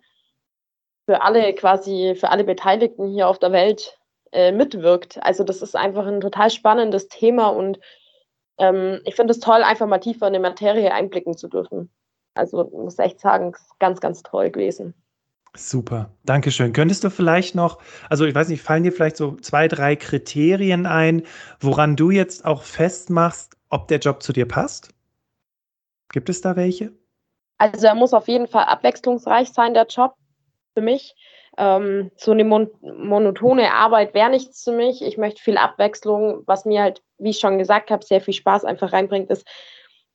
für 1.06 1.22
alle 1.22 1.52
quasi, 1.54 2.14
für 2.14 2.30
alle 2.30 2.44
Beteiligten 2.44 3.08
hier 3.08 3.28
auf 3.28 3.40
der 3.40 3.50
Welt 3.50 3.98
äh, 4.32 4.52
mitwirkt. 4.52 5.18
Also 5.22 5.42
das 5.42 5.60
ist 5.60 5.74
einfach 5.74 6.06
ein 6.06 6.20
total 6.20 6.50
spannendes 6.50 7.08
Thema 7.08 7.48
und 7.48 7.80
ähm, 8.58 9.00
ich 9.04 9.16
finde 9.16 9.32
es 9.32 9.40
toll, 9.40 9.62
einfach 9.64 9.88
mal 9.88 9.98
tiefer 9.98 10.28
in 10.28 10.34
die 10.34 10.38
Materie 10.38 10.92
einblicken 10.92 11.36
zu 11.36 11.48
dürfen. 11.48 11.90
Also 12.36 12.70
muss 12.72 12.98
echt 12.98 13.20
sagen, 13.20 13.54
ganz, 13.78 14.00
ganz 14.00 14.22
toll 14.22 14.50
gewesen. 14.50 14.94
Super, 15.56 16.10
danke 16.24 16.50
schön. 16.50 16.72
Könntest 16.72 17.02
du 17.02 17.10
vielleicht 17.10 17.54
noch, 17.54 17.80
also 18.10 18.26
ich 18.26 18.34
weiß 18.34 18.48
nicht, 18.48 18.62
fallen 18.62 18.82
dir 18.82 18.92
vielleicht 18.92 19.16
so 19.16 19.36
zwei, 19.36 19.68
drei 19.68 19.96
Kriterien 19.96 20.86
ein, 20.86 21.22
woran 21.60 21.96
du 21.96 22.10
jetzt 22.10 22.44
auch 22.44 22.62
festmachst, 22.62 23.56
ob 23.70 23.88
der 23.88 23.98
Job 23.98 24.22
zu 24.22 24.32
dir 24.32 24.46
passt? 24.46 24.90
Gibt 26.12 26.28
es 26.28 26.40
da 26.40 26.56
welche? 26.56 26.92
Also 27.58 27.86
er 27.86 27.94
muss 27.94 28.12
auf 28.12 28.28
jeden 28.28 28.46
Fall 28.46 28.64
abwechslungsreich 28.64 29.50
sein, 29.50 29.74
der 29.74 29.86
Job 29.86 30.14
für 30.74 30.82
mich. 30.82 31.14
Ähm, 31.58 32.10
so 32.16 32.32
eine 32.32 32.44
mon 32.44 32.68
monotone 32.82 33.72
Arbeit 33.72 34.12
wäre 34.12 34.28
nichts 34.28 34.62
für 34.62 34.72
mich. 34.72 35.02
Ich 35.02 35.16
möchte 35.16 35.42
viel 35.42 35.56
Abwechslung. 35.56 36.42
Was 36.46 36.66
mir 36.66 36.82
halt, 36.82 37.02
wie 37.18 37.30
ich 37.30 37.38
schon 37.38 37.58
gesagt 37.58 37.90
habe, 37.90 38.04
sehr 38.04 38.20
viel 38.20 38.34
Spaß 38.34 38.64
einfach 38.64 38.92
reinbringt, 38.92 39.30
ist 39.30 39.46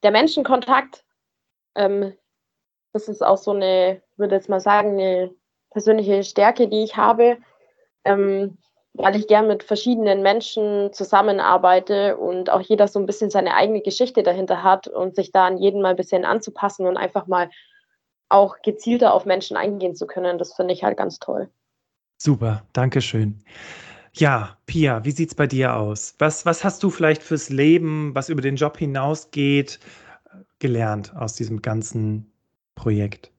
der 0.04 0.12
Menschenkontakt. 0.12 1.04
Ähm, 1.76 2.14
das 2.94 3.08
ist 3.08 3.24
auch 3.24 3.38
so 3.38 3.52
eine, 3.52 4.02
ich 4.12 4.20
würde 4.20 4.36
jetzt 4.36 4.50
mal 4.50 4.60
sagen, 4.60 5.00
eine 5.00 5.34
persönliche 5.72 6.24
Stärke, 6.24 6.68
die 6.68 6.84
ich 6.84 6.98
habe, 6.98 7.38
ähm, 8.04 8.58
weil 8.94 9.16
ich 9.16 9.28
gern 9.28 9.48
mit 9.48 9.64
verschiedenen 9.64 10.22
Menschen 10.22 10.92
zusammenarbeite 10.92 12.18
und 12.18 12.50
auch 12.50 12.60
jeder 12.60 12.88
so 12.88 13.00
ein 13.00 13.06
bisschen 13.06 13.30
seine 13.30 13.56
eigene 13.56 13.82
Geschichte 13.82 14.22
dahinter 14.22 14.64
hat 14.64 14.88
und 14.88 15.16
sich 15.16 15.32
da 15.32 15.48
an 15.48 15.58
jeden 15.58 15.82
mal 15.82 15.90
ein 15.90 15.96
bisschen 15.96 16.26
anzupassen 16.26 16.86
und 16.86 16.98
einfach 16.98 17.28
mal 17.28 17.50
auch 18.28 18.62
gezielter 18.62 19.14
auf 19.14 19.26
Menschen 19.26 19.56
eingehen 19.56 19.96
zu 19.96 20.08
können. 20.08 20.38
Das 20.38 20.54
finde 20.54 20.74
ich 20.74 20.84
halt 20.84 20.98
ganz 20.98 21.20
toll. 21.20 21.50
Super, 22.18 22.64
danke 22.74 23.02
schön. 23.02 23.44
Ja, 24.14 24.58
Pia, 24.66 25.06
wie 25.06 25.12
sieht 25.12 25.30
es 25.30 25.36
bei 25.36 25.48
dir 25.48 25.76
aus? 25.76 26.16
Was, 26.20 26.46
was 26.46 26.64
hast 26.66 26.84
du 26.84 26.90
vielleicht 26.90 27.24
fürs 27.24 27.50
Leben, 27.50 28.14
was 28.14 28.28
über 28.28 28.42
den 28.42 28.58
Job 28.58 28.78
hinausgeht, 28.78 29.80
gelernt 30.62 31.14
aus 31.16 31.34
diesem 31.34 31.62
ganzen 31.62 32.32
Projekt? 32.76 33.32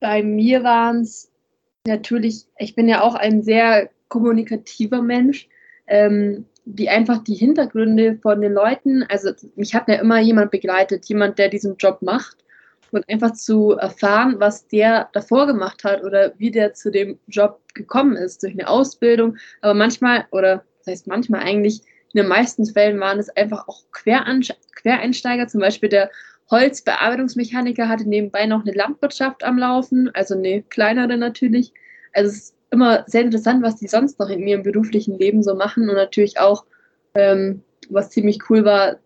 Bei 0.00 0.22
mir 0.22 0.64
waren 0.64 1.02
es 1.02 1.30
natürlich, 1.86 2.46
ich 2.58 2.74
bin 2.74 2.88
ja 2.88 3.02
auch 3.02 3.14
ein 3.14 3.42
sehr 3.42 3.90
kommunikativer 4.08 5.02
Mensch, 5.02 5.48
ähm, 5.86 6.46
die 6.64 6.88
einfach 6.88 7.22
die 7.22 7.34
Hintergründe 7.34 8.18
von 8.22 8.40
den 8.40 8.52
Leuten, 8.52 9.04
also 9.04 9.30
mich 9.54 9.74
hat 9.74 9.88
ja 9.88 9.96
immer 9.96 10.18
jemand 10.20 10.50
begleitet, 10.50 11.04
jemand, 11.06 11.38
der 11.38 11.48
diesen 11.48 11.76
Job 11.76 12.02
macht 12.02 12.38
und 12.90 13.08
einfach 13.08 13.32
zu 13.32 13.72
erfahren, 13.72 14.36
was 14.38 14.66
der 14.68 15.08
davor 15.12 15.46
gemacht 15.46 15.84
hat 15.84 16.02
oder 16.02 16.32
wie 16.38 16.50
der 16.50 16.74
zu 16.74 16.90
dem 16.90 17.18
Job 17.28 17.60
gekommen 17.74 18.16
ist, 18.16 18.42
durch 18.42 18.52
eine 18.52 18.68
Ausbildung, 18.68 19.36
aber 19.60 19.74
manchmal, 19.74 20.26
oder 20.32 20.64
das 20.78 20.92
heißt 20.92 21.06
manchmal 21.06 21.42
eigentlich, 21.42 21.82
in 22.12 22.22
den 22.22 22.28
meisten 22.28 22.64
Fällen 22.66 22.98
waren 22.98 23.18
es 23.18 23.28
einfach 23.30 23.68
auch 23.68 23.82
Quereinsteiger, 23.92 25.48
zum 25.48 25.60
Beispiel 25.60 25.88
der 25.88 26.10
Holzbearbeitungsmechaniker 26.50 27.88
hatte 27.88 28.08
nebenbei 28.08 28.46
noch 28.46 28.62
eine 28.62 28.72
Landwirtschaft 28.72 29.42
am 29.42 29.58
Laufen, 29.58 30.10
also 30.14 30.34
eine 30.34 30.62
kleinere 30.62 31.16
natürlich. 31.16 31.72
Also 32.12 32.30
es 32.30 32.36
ist 32.36 32.56
immer 32.70 33.04
sehr 33.06 33.22
interessant, 33.22 33.62
was 33.62 33.76
die 33.76 33.88
sonst 33.88 34.18
noch 34.18 34.30
in 34.30 34.46
ihrem 34.46 34.62
beruflichen 34.62 35.18
Leben 35.18 35.42
so 35.42 35.54
machen 35.54 35.88
und 35.88 35.96
natürlich 35.96 36.38
auch, 36.38 36.64
ähm, 37.14 37.62
was 37.90 38.10
ziemlich 38.10 38.38
cool 38.48 38.64
war, 38.64 38.98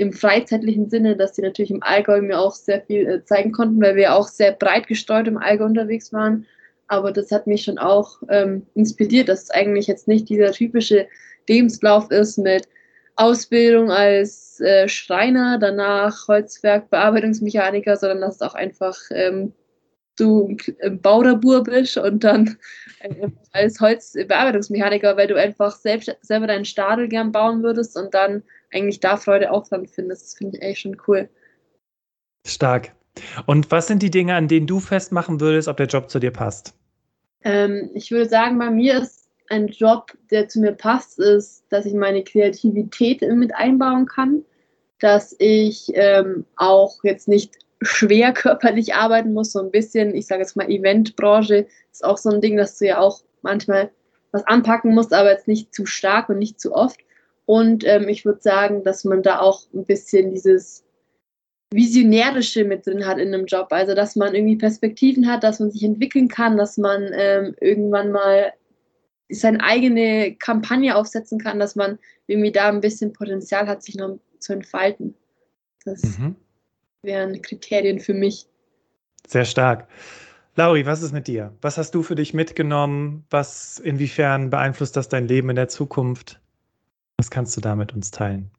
im 0.00 0.12
freizeitlichen 0.12 0.88
Sinne, 0.88 1.14
dass 1.14 1.32
die 1.32 1.42
natürlich 1.42 1.70
im 1.70 1.82
Allgäu 1.82 2.22
mir 2.22 2.38
auch 2.40 2.54
sehr 2.54 2.80
viel 2.80 3.06
äh, 3.06 3.24
zeigen 3.24 3.52
konnten, 3.52 3.80
weil 3.82 3.96
wir 3.96 4.14
auch 4.14 4.28
sehr 4.28 4.52
breit 4.52 4.86
gestreut 4.86 5.28
im 5.28 5.36
Allgäu 5.36 5.66
unterwegs 5.66 6.12
waren. 6.12 6.46
Aber 6.86 7.12
das 7.12 7.30
hat 7.30 7.46
mich 7.46 7.64
schon 7.64 7.78
auch 7.78 8.16
ähm, 8.30 8.66
inspiriert, 8.74 9.28
dass 9.28 9.44
es 9.44 9.50
eigentlich 9.50 9.86
jetzt 9.86 10.08
nicht 10.08 10.28
dieser 10.28 10.52
typische 10.52 11.06
Lebenslauf 11.48 12.10
ist 12.10 12.38
mit 12.38 12.66
Ausbildung 13.20 13.90
als 13.90 14.60
äh, 14.60 14.88
Schreiner, 14.88 15.58
danach 15.58 16.28
Holzwerkbearbeitungsmechaniker, 16.28 17.96
sondern 17.96 18.20
dass 18.22 18.36
es 18.36 18.42
auch 18.42 18.54
einfach 18.54 18.96
ähm, 19.10 19.52
du 20.16 20.56
ein 20.82 21.00
Bauderbur 21.00 21.62
bist 21.62 21.96
und 21.96 22.24
dann 22.24 22.56
äh, 23.00 23.28
als 23.52 23.80
Holzbearbeitungsmechaniker, 23.80 25.16
weil 25.16 25.28
du 25.28 25.36
einfach 25.36 25.76
selbst, 25.76 26.14
selber 26.22 26.46
deinen 26.46 26.64
Stadel 26.64 27.08
gern 27.08 27.32
bauen 27.32 27.62
würdest 27.62 27.96
und 27.96 28.14
dann 28.14 28.42
eigentlich 28.72 29.00
da 29.00 29.16
Freude 29.16 29.50
auch 29.50 29.66
dran 29.68 29.86
findest. 29.86 30.22
Das 30.22 30.34
finde 30.34 30.58
ich 30.58 30.62
echt 30.62 30.80
schon 30.80 30.96
cool. 31.06 31.28
Stark. 32.46 32.92
Und 33.46 33.70
was 33.70 33.86
sind 33.86 34.02
die 34.02 34.10
Dinge, 34.10 34.34
an 34.34 34.48
denen 34.48 34.66
du 34.66 34.80
festmachen 34.80 35.40
würdest, 35.40 35.68
ob 35.68 35.76
der 35.76 35.86
Job 35.86 36.10
zu 36.10 36.18
dir 36.18 36.30
passt? 36.30 36.74
Ähm, 37.42 37.90
ich 37.94 38.10
würde 38.10 38.28
sagen, 38.28 38.58
bei 38.58 38.70
mir 38.70 38.98
ist 39.02 39.19
ein 39.50 39.68
Job, 39.68 40.12
der 40.30 40.48
zu 40.48 40.60
mir 40.60 40.72
passt, 40.72 41.18
ist, 41.18 41.64
dass 41.70 41.84
ich 41.84 41.94
meine 41.94 42.22
Kreativität 42.22 43.20
mit 43.22 43.54
einbauen 43.54 44.06
kann, 44.06 44.44
dass 45.00 45.34
ich 45.38 45.90
ähm, 45.94 46.46
auch 46.56 47.02
jetzt 47.02 47.28
nicht 47.28 47.54
schwer 47.82 48.32
körperlich 48.34 48.94
arbeiten 48.94 49.32
muss, 49.32 49.52
so 49.52 49.60
ein 49.60 49.70
bisschen, 49.70 50.14
ich 50.14 50.26
sage 50.26 50.42
jetzt 50.42 50.56
mal 50.56 50.70
Eventbranche 50.70 51.66
ist 51.92 52.04
auch 52.04 52.16
so 52.16 52.30
ein 52.30 52.40
Ding, 52.40 52.56
dass 52.56 52.78
du 52.78 52.86
ja 52.86 52.98
auch 52.98 53.22
manchmal 53.42 53.90
was 54.32 54.46
anpacken 54.46 54.94
musst, 54.94 55.12
aber 55.12 55.32
jetzt 55.32 55.48
nicht 55.48 55.74
zu 55.74 55.86
stark 55.86 56.28
und 56.28 56.38
nicht 56.38 56.60
zu 56.60 56.72
oft. 56.72 57.00
Und 57.46 57.84
ähm, 57.84 58.08
ich 58.08 58.24
würde 58.24 58.40
sagen, 58.40 58.84
dass 58.84 59.04
man 59.04 59.22
da 59.24 59.40
auch 59.40 59.62
ein 59.74 59.84
bisschen 59.84 60.30
dieses 60.30 60.84
Visionärische 61.72 62.64
mit 62.64 62.86
drin 62.86 63.06
hat 63.06 63.18
in 63.18 63.34
einem 63.34 63.46
Job. 63.46 63.68
Also, 63.70 63.94
dass 63.94 64.14
man 64.14 64.36
irgendwie 64.36 64.56
Perspektiven 64.56 65.28
hat, 65.28 65.42
dass 65.42 65.58
man 65.58 65.72
sich 65.72 65.82
entwickeln 65.82 66.28
kann, 66.28 66.56
dass 66.56 66.78
man 66.78 67.10
ähm, 67.12 67.56
irgendwann 67.60 68.12
mal 68.12 68.52
seine 69.30 69.62
eigene 69.62 70.34
Kampagne 70.34 70.96
aufsetzen 70.96 71.38
kann, 71.38 71.58
dass 71.58 71.76
man 71.76 71.98
irgendwie 72.26 72.52
da 72.52 72.68
ein 72.68 72.80
bisschen 72.80 73.12
Potenzial 73.12 73.66
hat, 73.66 73.82
sich 73.82 73.96
noch 73.96 74.18
zu 74.38 74.52
entfalten. 74.52 75.14
Das 75.84 76.02
mhm. 76.02 76.36
wären 77.02 77.40
Kriterien 77.42 78.00
für 78.00 78.14
mich. 78.14 78.46
Sehr 79.26 79.44
stark. 79.44 79.88
Lauri, 80.56 80.84
was 80.84 81.02
ist 81.02 81.12
mit 81.12 81.28
dir? 81.28 81.54
Was 81.62 81.78
hast 81.78 81.94
du 81.94 82.02
für 82.02 82.16
dich 82.16 82.34
mitgenommen? 82.34 83.24
Was, 83.30 83.78
inwiefern 83.78 84.50
beeinflusst 84.50 84.96
das 84.96 85.08
dein 85.08 85.28
Leben 85.28 85.48
in 85.50 85.56
der 85.56 85.68
Zukunft? 85.68 86.40
Was 87.18 87.30
kannst 87.30 87.56
du 87.56 87.60
da 87.60 87.76
mit 87.76 87.94
uns 87.94 88.10
teilen? 88.10 88.50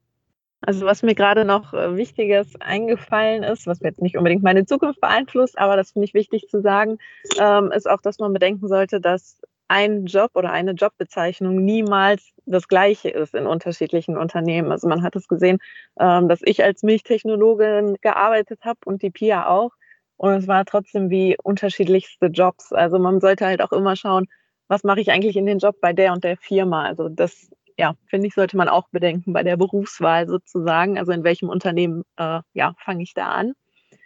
Also 0.62 0.86
was 0.86 1.02
mir 1.02 1.16
gerade 1.16 1.44
noch 1.44 1.74
äh, 1.74 1.98
Wichtiges 1.98 2.60
eingefallen 2.62 3.42
ist, 3.44 3.66
was 3.66 3.82
mir 3.82 3.90
jetzt 3.90 4.02
nicht 4.02 4.16
unbedingt 4.16 4.44
meine 4.44 4.66
Zukunft 4.66 5.02
beeinflusst, 5.02 5.58
aber 5.58 5.76
das 5.76 5.92
finde 5.92 6.06
ich 6.06 6.14
wichtig 6.14 6.48
zu 6.50 6.62
sagen, 6.62 7.00
ähm, 7.40 7.72
ist 7.72 7.90
auch, 7.90 8.02
dass 8.02 8.20
man 8.20 8.32
bedenken 8.32 8.68
sollte, 8.68 9.02
dass 9.02 9.41
ein 9.72 10.06
Job 10.06 10.32
oder 10.34 10.52
eine 10.52 10.72
Jobbezeichnung 10.72 11.64
niemals 11.64 12.34
das 12.46 12.68
gleiche 12.68 13.10
ist 13.10 13.34
in 13.34 13.48
unterschiedlichen 13.48 14.18
Unternehmen. 14.18 14.70
Also 14.70 14.90
man 14.90 15.02
hat 15.02 15.16
es 15.16 15.30
gesehen, 15.30 15.60
ähm, 15.98 16.28
dass 16.28 16.42
ich 16.44 16.62
als 16.62 16.84
Milchtechnologin 16.84 17.96
gearbeitet 18.02 18.60
habe 18.66 18.80
und 18.84 19.02
die 19.02 19.12
Pia 19.12 19.48
auch. 19.48 19.72
Und 20.18 20.34
es 20.34 20.48
war 20.48 20.66
trotzdem 20.66 21.10
wie 21.10 21.38
unterschiedlichste 21.42 22.26
Jobs. 22.28 22.74
Also 22.74 23.00
man 23.00 23.22
sollte 23.22 23.46
halt 23.46 23.62
auch 23.62 23.72
immer 23.72 23.96
schauen, 23.96 24.28
was 24.68 24.84
mache 24.84 25.00
ich 25.00 25.10
eigentlich 25.10 25.38
in 25.38 25.46
den 25.46 25.60
Job 25.60 25.78
bei 25.80 25.94
der 25.94 26.12
und 26.12 26.26
der 26.26 26.36
Firma. 26.36 26.84
Also 26.84 27.08
das, 27.08 27.50
ja, 27.78 27.96
finde 28.08 28.28
ich, 28.28 28.34
sollte 28.34 28.58
man 28.58 28.68
auch 28.68 28.90
bedenken 28.90 29.32
bei 29.32 29.44
der 29.44 29.56
Berufswahl 29.56 30.28
sozusagen. 30.28 31.00
Also 31.00 31.14
in 31.14 31.24
welchem 31.24 31.48
Unternehmen, 31.48 32.04
äh, 32.18 32.42
ja, 32.54 32.74
fange 32.78 33.04
ich 33.04 33.14
da 33.14 33.28
an. 33.28 33.54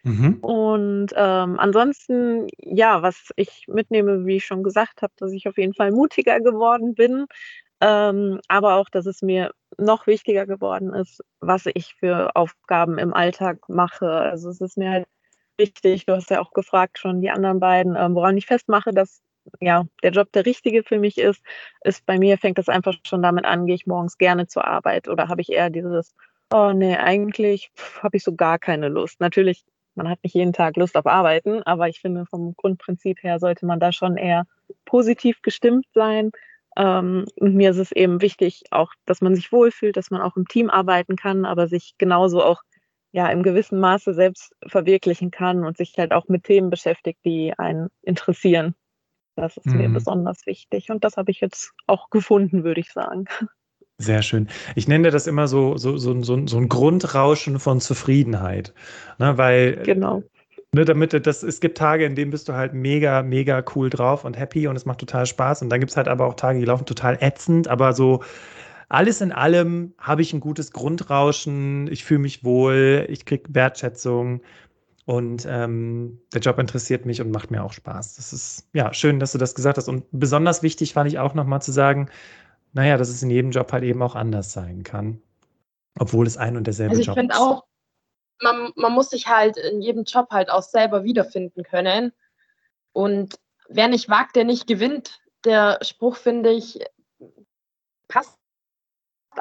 Mhm. 0.06 0.36
Und 0.42 1.08
ähm, 1.16 1.60
ansonsten, 1.60 2.48
ja, 2.60 3.02
was 3.02 3.32
ich 3.38 3.66
mitnehme, 3.68 4.26
wie 4.26 4.36
ich 4.38 4.46
schon 4.46 4.62
gesagt 4.62 5.02
habe, 5.02 5.14
dass 5.18 5.32
ich 5.32 5.48
auf 5.48 5.58
jeden 5.58 5.74
Fall 5.74 5.92
mutiger 5.92 6.40
geworden 6.40 6.94
bin, 6.94 7.26
ähm, 7.82 8.40
aber 8.48 8.76
auch, 8.76 8.88
dass 8.90 9.08
es 9.08 9.24
mir 9.24 9.52
noch 9.78 10.06
wichtiger 10.08 10.46
geworden 10.46 10.94
ist, 10.94 11.22
was 11.40 11.66
ich 11.74 11.96
für 11.96 12.36
Aufgaben 12.36 13.00
im 13.00 13.14
Alltag 13.16 13.68
mache. 13.68 14.10
Also 14.12 14.50
es 14.50 14.62
ist 14.62 14.78
mir 14.78 14.92
halt 14.92 15.08
wichtig, 15.58 16.06
du 16.06 16.14
hast 16.14 16.30
ja 16.30 16.40
auch 16.40 16.52
gefragt 16.52 17.00
schon 17.00 17.22
die 17.22 17.32
anderen 17.32 17.60
beiden, 17.60 17.96
ähm, 17.96 18.14
woran 18.16 18.38
ich 18.38 18.46
festmache, 18.46 18.92
dass 18.92 19.22
ja, 19.60 19.86
der 20.04 20.12
Job 20.12 20.32
der 20.34 20.46
richtige 20.46 20.84
für 20.84 21.00
mich 21.00 21.18
ist, 21.18 21.42
ist 21.84 22.06
bei 22.06 22.18
mir, 22.20 22.38
fängt 22.38 22.58
das 22.60 22.70
einfach 22.70 22.96
schon 23.06 23.22
damit 23.24 23.46
an, 23.46 23.66
gehe 23.66 23.76
ich 23.76 23.88
morgens 23.88 24.18
gerne 24.18 24.48
zur 24.48 24.66
Arbeit 24.66 25.08
oder 25.08 25.28
habe 25.30 25.42
ich 25.42 25.52
eher 25.52 25.70
dieses, 25.70 26.16
oh 26.54 26.72
nee, 26.74 26.96
eigentlich 26.96 27.72
habe 28.02 28.18
ich 28.18 28.24
so 28.24 28.36
gar 28.36 28.60
keine 28.60 28.90
Lust. 28.90 29.20
Natürlich 29.20 29.64
man 29.96 30.10
hat 30.10 30.24
nicht 30.24 30.36
jeden 30.36 30.54
Tag 30.54 30.78
Lust 30.78 30.96
auf 30.96 31.06
Arbeiten, 31.06 31.64
aber 31.64 31.88
ich 31.90 32.00
finde, 32.00 32.26
vom 32.26 32.54
Grundprinzip 32.56 33.24
her 33.24 33.40
sollte 33.40 33.66
man 33.66 33.80
da 33.80 33.92
schon 33.92 34.18
eher 34.18 34.46
positiv 34.86 35.42
gestimmt 35.42 35.86
sein. 35.94 36.32
Ähm, 36.78 37.26
und 37.40 37.56
mir 37.56 37.72
ist 37.72 37.78
es 37.78 37.92
eben 37.92 38.22
wichtig, 38.22 38.64
auch, 38.72 38.92
dass 39.06 39.22
man 39.22 39.36
sich 39.36 39.52
wohlfühlt, 39.52 39.98
dass 39.98 40.12
man 40.12 40.22
auch 40.22 40.36
im 40.36 40.48
Team 40.48 40.70
arbeiten 40.70 41.16
kann, 41.16 41.46
aber 41.46 41.68
sich 41.68 41.96
genauso 41.98 42.44
auch 42.44 42.62
ja 43.12 43.30
im 43.30 43.44
gewissen 43.44 43.80
Maße 43.80 44.14
selbst 44.14 44.54
verwirklichen 44.68 45.32
kann 45.32 45.64
und 45.64 45.78
sich 45.78 45.94
halt 45.98 46.12
auch 46.12 46.28
mit 46.28 46.44
Themen 46.44 46.70
beschäftigt, 46.70 47.20
die 47.24 47.54
einen 47.58 47.88
interessieren. 48.02 48.76
Das 49.38 49.56
ist 49.58 49.68
mhm. 49.68 49.78
mir 49.78 49.90
besonders 49.90 50.46
wichtig 50.46 50.90
und 50.92 51.04
das 51.04 51.16
habe 51.16 51.32
ich 51.32 51.40
jetzt 51.40 51.74
auch 51.88 52.10
gefunden, 52.10 52.64
würde 52.64 52.82
ich 52.82 52.92
sagen. 52.92 53.26
Sehr 53.98 54.22
schön. 54.22 54.50
Ich 54.76 54.88
nenne 54.88 55.10
das 55.10 55.26
immer 55.26 55.48
so, 55.48 55.78
so, 55.78 55.98
so, 55.98 56.22
so, 56.22 56.48
so 56.48 56.58
ein 56.58 56.68
Grundrauschen 56.68 57.60
von 57.60 57.80
Zufriedenheit. 57.80 58.74
Ne, 59.20 59.38
weil 59.38 59.78
genau. 59.84 60.24
Ne, 60.74 60.84
damit 60.84 61.14
das, 61.26 61.44
es 61.44 61.62
gibt 61.62 61.78
Tage, 61.78 62.04
in 62.06 62.16
denen 62.16 62.32
bist 62.32 62.50
du 62.50 62.54
halt 62.54 62.74
mega, 62.74 63.24
mega 63.24 63.64
cool 63.76 63.90
drauf 63.90 64.26
und 64.26 64.38
happy 64.38 64.68
und 64.68 64.76
es 64.76 64.86
macht 64.86 65.00
total 65.00 65.26
Spaß. 65.26 65.62
Und 65.62 65.70
dann 65.70 65.80
gibt 65.80 65.92
es 65.92 65.98
halt 65.98 66.10
aber 66.10 66.26
auch 66.26 66.34
Tage, 66.34 66.60
die 66.60 66.66
laufen 66.66 66.86
total 66.86 67.18
ätzend, 67.22 67.70
aber 67.70 67.94
so 67.94 68.22
alles 68.90 69.22
in 69.22 69.32
allem 69.32 69.94
habe 69.98 70.22
ich 70.22 70.34
ein 70.34 70.42
gutes 70.42 70.72
Grundrauschen, 70.72 71.88
ich 71.92 72.04
fühle 72.04 72.20
mich 72.20 72.44
wohl, 72.44 73.06
ich 73.10 73.26
kriege 73.26 73.44
Wertschätzung 73.54 74.42
und 75.06 75.46
ähm, 75.50 76.20
der 76.34 76.42
Job 76.42 76.60
interessiert 76.60 77.06
mich 77.06 77.22
und 77.22 77.32
macht 77.32 77.52
mir 77.52 77.64
auch 77.64 77.74
Spaß. 77.74 78.16
Das 78.16 78.34
ist 78.34 78.68
ja 78.74 78.94
schön, 78.94 79.20
dass 79.20 79.32
du 79.32 79.38
das 79.38 79.56
gesagt 79.56 79.78
hast. 79.78 79.88
Und 79.88 80.06
besonders 80.12 80.64
wichtig 80.64 80.94
fand 80.94 81.10
ich 81.10 81.20
auch 81.20 81.34
nochmal 81.36 81.62
zu 81.62 81.72
sagen, 81.72 82.10
naja, 82.76 82.98
dass 82.98 83.08
es 83.08 83.24
in 83.24 83.30
jedem 83.30 83.52
Job 83.52 83.72
halt 83.72 83.86
eben 83.86 84.02
auch 84.02 84.16
anders 84.16 84.52
sein 84.52 84.84
kann. 84.84 85.22
Obwohl 85.98 86.28
es 86.28 86.36
ein 86.36 86.58
und 86.58 86.68
derselbe 86.68 86.92
also 86.92 87.02
ich 87.02 87.08
Job 87.08 87.18
ist. 87.18 87.24
Ich 87.24 87.32
finde 87.32 87.42
auch, 87.42 87.64
man, 88.42 88.74
man 88.76 88.92
muss 88.92 89.10
sich 89.10 89.28
halt 89.28 89.56
in 89.56 89.82
jedem 89.82 90.04
Job 90.04 90.28
halt 90.30 90.50
auch 90.50 90.62
selber 90.62 91.06
wiederfinden 91.06 91.64
können. 91.64 92.12
Und 92.92 93.40
wer 93.70 93.88
nicht 93.88 94.10
wagt, 94.10 94.36
der 94.36 94.44
nicht 94.44 94.68
gewinnt. 94.68 95.22
Der 95.46 95.80
Spruch, 95.84 96.18
finde 96.18 96.52
ich, 96.52 96.80
passt 98.10 98.38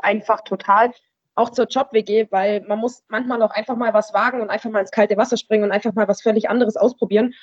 einfach 0.00 0.43
total. 0.43 0.93
Auch 1.35 1.50
zur 1.50 1.67
Job-WG, 1.67 2.29
weil 2.31 2.61
man 2.61 2.79
muss 2.79 3.03
manchmal 3.09 3.43
auch 3.43 3.50
einfach 3.50 3.75
mal 3.75 3.93
was 3.93 4.14
wagen 4.14 4.43
und 4.43 4.50
einfach 4.50 4.71
mal 4.71 4.81
ins 4.81 4.93
kalte 4.93 5.17
Wasser 5.17 5.37
springen 5.37 5.64
und 5.64 5.73
einfach 5.73 5.93
mal 5.95 6.07
was 6.07 6.23
völlig 6.23 6.49
anderes 6.49 6.76
ausprobieren. 6.76 7.35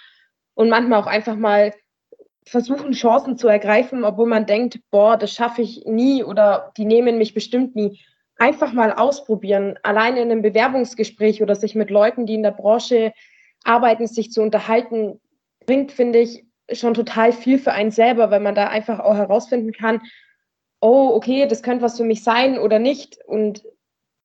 Und 0.53 0.69
manchmal 0.69 1.01
auch 1.01 1.07
einfach 1.07 1.36
mal 1.36 1.74
versuchen, 2.45 2.91
Chancen 2.93 3.38
zu 3.38 3.48
ergreifen, 3.48 4.03
obwohl 4.03 4.27
man 4.27 4.45
denkt, 4.45 4.79
boah, 4.89 5.17
das 5.17 5.33
schaffe 5.33 5.62
ich 5.62 5.86
nie 5.86 6.24
oder 6.24 6.71
die 6.77 6.86
nehmen 6.86 7.17
mich 7.17 7.33
bestimmt 7.33 7.75
nie. 7.75 8.00
Einfach 8.38 8.74
mal 8.74 8.91
ausprobieren, 8.91 9.77
alleine 9.83 10.21
in 10.21 10.31
einem 10.31 10.41
Bewerbungsgespräch 10.41 11.43
oder 11.43 11.55
sich 11.55 11.75
mit 11.75 11.89
Leuten, 11.89 12.25
die 12.25 12.33
in 12.33 12.43
der 12.43 12.51
Branche 12.51 13.13
arbeiten, 13.63 14.07
sich 14.07 14.31
zu 14.31 14.41
unterhalten, 14.41 15.21
bringt, 15.65 15.91
finde 15.91 16.19
ich, 16.19 16.45
schon 16.71 16.93
total 16.93 17.33
viel 17.33 17.60
für 17.60 17.74
einen 17.74 17.91
selber, 17.91 18.31
weil 18.31 18.39
man 18.39 18.55
da 18.55 18.67
einfach 18.67 19.00
auch 19.00 19.15
herausfinden 19.15 19.71
kann, 19.71 20.01
oh, 20.79 21.12
okay, 21.13 21.45
das 21.45 21.62
könnte 21.62 21.83
was 21.83 21.98
für 21.98 22.03
mich 22.03 22.24
sein 22.24 22.57
oder 22.57 22.79
nicht. 22.79 23.19
Und 23.27 23.63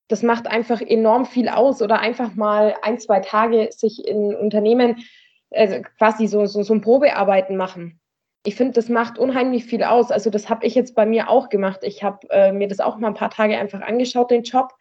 das 0.08 0.22
macht 0.22 0.46
einfach 0.46 0.80
enorm 0.80 1.26
viel 1.26 1.48
aus 1.48 1.82
oder 1.82 2.00
einfach 2.00 2.34
mal 2.34 2.74
ein, 2.80 2.98
zwei 2.98 3.20
Tage 3.20 3.68
sich 3.72 4.06
in 4.06 4.34
Unternehmen 4.34 5.04
also 5.50 5.76
quasi 5.98 6.26
so, 6.26 6.46
so, 6.46 6.62
so 6.62 6.74
ein 6.74 6.80
Probearbeiten 6.80 7.56
machen 7.56 8.00
ich 8.46 8.54
finde, 8.54 8.74
das 8.74 8.88
macht 8.88 9.18
unheimlich 9.18 9.64
viel 9.64 9.82
aus. 9.82 10.12
Also 10.12 10.30
das 10.30 10.48
habe 10.48 10.64
ich 10.64 10.76
jetzt 10.76 10.94
bei 10.94 11.04
mir 11.04 11.28
auch 11.28 11.48
gemacht. 11.48 11.80
Ich 11.82 12.04
habe 12.04 12.26
äh, 12.30 12.52
mir 12.52 12.68
das 12.68 12.78
auch 12.78 12.96
mal 12.96 13.08
ein 13.08 13.14
paar 13.14 13.30
Tage 13.30 13.58
einfach 13.58 13.80
angeschaut, 13.80 14.30
den 14.30 14.44
Job, 14.44 14.72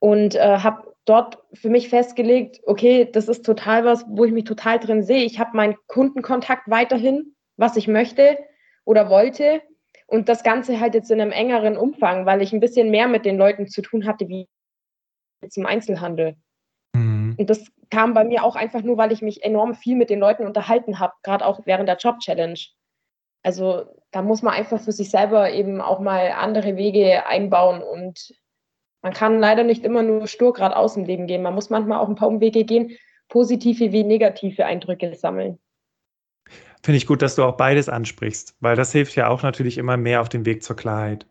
und 0.00 0.34
äh, 0.34 0.58
habe 0.58 0.94
dort 1.04 1.38
für 1.52 1.68
mich 1.68 1.88
festgelegt, 1.88 2.60
okay, 2.66 3.08
das 3.10 3.28
ist 3.28 3.44
total 3.44 3.84
was, 3.84 4.04
wo 4.08 4.24
ich 4.24 4.32
mich 4.32 4.44
total 4.44 4.80
drin 4.80 5.02
sehe. 5.02 5.24
Ich 5.24 5.38
habe 5.38 5.56
meinen 5.56 5.76
Kundenkontakt 5.86 6.68
weiterhin, 6.68 7.36
was 7.56 7.76
ich 7.76 7.86
möchte 7.86 8.38
oder 8.84 9.08
wollte. 9.08 9.62
Und 10.06 10.28
das 10.28 10.42
Ganze 10.42 10.80
halt 10.80 10.94
jetzt 10.94 11.10
in 11.12 11.20
einem 11.20 11.32
engeren 11.32 11.76
Umfang, 11.76 12.26
weil 12.26 12.42
ich 12.42 12.52
ein 12.52 12.60
bisschen 12.60 12.90
mehr 12.90 13.06
mit 13.06 13.24
den 13.24 13.38
Leuten 13.38 13.68
zu 13.68 13.82
tun 13.82 14.06
hatte, 14.06 14.28
wie 14.28 14.48
im 15.54 15.66
Einzelhandel. 15.66 16.34
Mhm. 16.92 17.36
Und 17.38 17.50
das 17.50 17.70
kam 17.90 18.14
bei 18.14 18.24
mir 18.24 18.42
auch 18.42 18.56
einfach 18.56 18.82
nur, 18.82 18.96
weil 18.96 19.12
ich 19.12 19.22
mich 19.22 19.44
enorm 19.44 19.74
viel 19.74 19.96
mit 19.96 20.10
den 20.10 20.18
Leuten 20.18 20.46
unterhalten 20.46 20.98
habe, 20.98 21.12
gerade 21.22 21.46
auch 21.46 21.60
während 21.66 21.88
der 21.88 21.96
Job-Challenge. 21.96 22.58
Also 23.42 23.84
da 24.10 24.22
muss 24.22 24.42
man 24.42 24.54
einfach 24.54 24.80
für 24.80 24.92
sich 24.92 25.10
selber 25.10 25.50
eben 25.50 25.80
auch 25.80 26.00
mal 26.00 26.32
andere 26.32 26.76
Wege 26.76 27.26
einbauen 27.26 27.82
und 27.82 28.32
man 29.02 29.12
kann 29.12 29.38
leider 29.38 29.64
nicht 29.64 29.84
immer 29.84 30.02
nur 30.02 30.26
stur 30.26 30.52
geradeaus 30.52 30.96
im 30.96 31.04
Leben 31.04 31.26
gehen. 31.26 31.42
Man 31.42 31.54
muss 31.54 31.70
manchmal 31.70 32.00
auch 32.00 32.08
ein 32.08 32.16
paar 32.16 32.28
Umwege 32.28 32.64
gehen, 32.64 32.96
positive 33.28 33.92
wie 33.92 34.04
negative 34.04 34.66
Eindrücke 34.66 35.14
sammeln. 35.14 35.58
Finde 36.82 36.96
ich 36.96 37.06
gut, 37.06 37.22
dass 37.22 37.36
du 37.36 37.44
auch 37.44 37.56
beides 37.56 37.88
ansprichst, 37.88 38.56
weil 38.60 38.76
das 38.76 38.92
hilft 38.92 39.14
ja 39.14 39.28
auch 39.28 39.42
natürlich 39.42 39.78
immer 39.78 39.96
mehr 39.96 40.20
auf 40.20 40.28
dem 40.28 40.44
Weg 40.46 40.62
zur 40.62 40.76
Klarheit. 40.76 41.26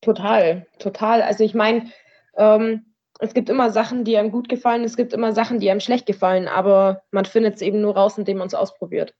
Total, 0.00 0.66
total. 0.78 1.22
Also 1.22 1.44
ich 1.44 1.54
meine, 1.54 1.90
ähm, 2.36 2.84
es 3.20 3.34
gibt 3.34 3.48
immer 3.48 3.70
Sachen, 3.70 4.04
die 4.04 4.16
einem 4.16 4.30
gut 4.30 4.48
gefallen, 4.48 4.84
es 4.84 4.96
gibt 4.96 5.12
immer 5.12 5.32
Sachen, 5.32 5.58
die 5.58 5.70
einem 5.70 5.80
schlecht 5.80 6.06
gefallen, 6.06 6.46
aber 6.46 7.02
man 7.10 7.24
findet 7.24 7.56
es 7.56 7.62
eben 7.62 7.80
nur 7.80 7.96
raus, 7.96 8.18
indem 8.18 8.38
man 8.38 8.46
es 8.46 8.54
ausprobiert. 8.54 9.14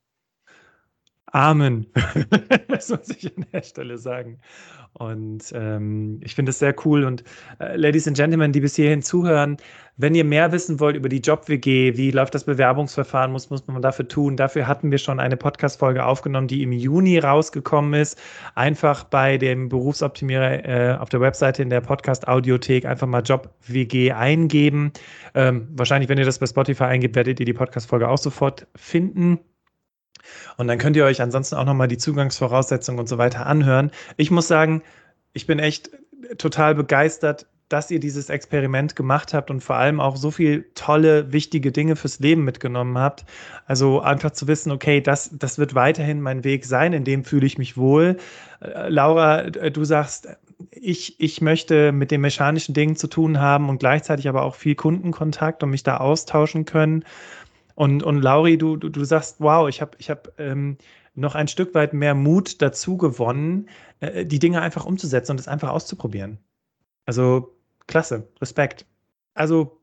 Amen. 1.31 1.85
das 2.67 2.89
muss 2.89 3.09
ich 3.09 3.35
an 3.35 3.45
der 3.53 3.61
Stelle 3.61 3.97
sagen. 3.97 4.39
Und 4.93 5.51
ähm, 5.53 6.19
ich 6.23 6.33
finde 6.35 6.49
es 6.49 6.59
sehr 6.59 6.75
cool. 6.85 7.03
Und 7.03 7.23
äh, 7.59 7.75
Ladies 7.75 8.07
and 8.07 8.17
Gentlemen, 8.17 8.51
die 8.51 8.59
bis 8.59 8.75
hierhin 8.75 9.01
zuhören, 9.01 9.57
wenn 9.97 10.15
ihr 10.15 10.23
mehr 10.23 10.51
wissen 10.51 10.79
wollt 10.79 10.95
über 10.95 11.09
die 11.09 11.19
Job-WG, 11.19 11.95
wie 11.95 12.11
läuft 12.11 12.33
das 12.33 12.45
Bewerbungsverfahren, 12.45 13.31
muss, 13.31 13.49
muss 13.49 13.67
man 13.67 13.81
dafür 13.81 14.07
tun. 14.07 14.37
Dafür 14.37 14.67
hatten 14.67 14.91
wir 14.91 14.97
schon 14.97 15.19
eine 15.19 15.37
Podcast-Folge 15.37 16.05
aufgenommen, 16.05 16.47
die 16.47 16.63
im 16.63 16.71
Juni 16.71 17.19
rausgekommen 17.19 17.93
ist. 17.93 18.19
Einfach 18.55 19.03
bei 19.03 19.37
dem 19.37 19.69
Berufsoptimierer 19.69 20.65
äh, 20.65 20.97
auf 20.97 21.09
der 21.09 21.21
Webseite 21.21 21.61
in 21.61 21.69
der 21.69 21.81
Podcast-Audiothek 21.81 22.85
einfach 22.85 23.07
mal 23.07 23.21
Job-WG 23.21 24.11
eingeben. 24.13 24.91
Ähm, 25.35 25.67
wahrscheinlich, 25.71 26.09
wenn 26.09 26.17
ihr 26.17 26.25
das 26.25 26.39
bei 26.39 26.47
Spotify 26.47 26.85
eingibt, 26.85 27.15
werdet 27.15 27.39
ihr 27.39 27.45
die 27.45 27.53
Podcast-Folge 27.53 28.07
auch 28.07 28.17
sofort 28.17 28.67
finden. 28.75 29.39
Und 30.57 30.67
dann 30.67 30.77
könnt 30.77 30.95
ihr 30.95 31.05
euch 31.05 31.21
ansonsten 31.21 31.55
auch 31.55 31.65
nochmal 31.65 31.87
die 31.87 31.97
Zugangsvoraussetzungen 31.97 32.99
und 32.99 33.07
so 33.07 33.17
weiter 33.17 33.45
anhören. 33.45 33.91
Ich 34.17 34.31
muss 34.31 34.47
sagen, 34.47 34.81
ich 35.33 35.47
bin 35.47 35.59
echt 35.59 35.91
total 36.37 36.75
begeistert, 36.75 37.47
dass 37.69 37.91
ihr 37.91 37.99
dieses 37.99 38.29
Experiment 38.29 38.95
gemacht 38.95 39.33
habt 39.33 39.51
und 39.51 39.61
vor 39.61 39.75
allem 39.75 39.99
auch 39.99 40.17
so 40.17 40.31
viel 40.31 40.65
tolle, 40.73 41.31
wichtige 41.31 41.71
Dinge 41.71 41.95
fürs 41.95 42.19
Leben 42.19 42.43
mitgenommen 42.43 42.97
habt. 42.97 43.25
Also 43.67 44.01
einfach 44.01 44.31
zu 44.31 44.47
wissen, 44.47 44.71
okay, 44.71 45.01
das, 45.01 45.29
das 45.33 45.59
wird 45.59 45.75
weiterhin 45.75 46.19
mein 46.19 46.43
Weg 46.43 46.65
sein, 46.65 46.93
in 46.93 47.03
dem 47.03 47.23
fühle 47.23 47.45
ich 47.45 47.59
mich 47.59 47.77
wohl. 47.77 48.17
Äh, 48.59 48.89
Laura, 48.89 49.41
äh, 49.41 49.71
du 49.71 49.83
sagst, 49.83 50.27
ich, 50.71 51.19
ich 51.19 51.41
möchte 51.41 51.91
mit 51.91 52.11
den 52.11 52.21
mechanischen 52.21 52.73
Dingen 52.73 52.95
zu 52.95 53.07
tun 53.07 53.39
haben 53.39 53.69
und 53.69 53.79
gleichzeitig 53.79 54.27
aber 54.27 54.43
auch 54.43 54.55
viel 54.55 54.75
Kundenkontakt 54.75 55.61
und 55.63 55.69
mich 55.69 55.83
da 55.83 55.97
austauschen 55.97 56.65
können. 56.65 57.05
Und, 57.79 58.03
und 58.03 58.21
Lauri, 58.21 58.57
du, 58.57 58.75
du, 58.75 58.89
du 58.89 59.05
sagst, 59.05 59.37
wow, 59.39 59.69
ich 59.69 59.79
habe 59.79 59.91
ich 59.99 60.09
hab, 60.09 60.37
ähm, 60.37 60.77
noch 61.15 61.33
ein 61.33 61.47
Stück 61.47 61.73
weit 61.73 61.93
mehr 61.93 62.13
Mut 62.13 62.61
dazu 62.61 62.97
gewonnen, 62.97 63.69
äh, 64.01 64.25
die 64.25 64.37
Dinge 64.37 64.61
einfach 64.61 64.85
umzusetzen 64.85 65.31
und 65.31 65.39
es 65.39 65.47
einfach 65.47 65.69
auszuprobieren. 65.69 66.39
Also 67.05 67.55
klasse, 67.87 68.27
Respekt. 68.41 68.85
Also 69.33 69.79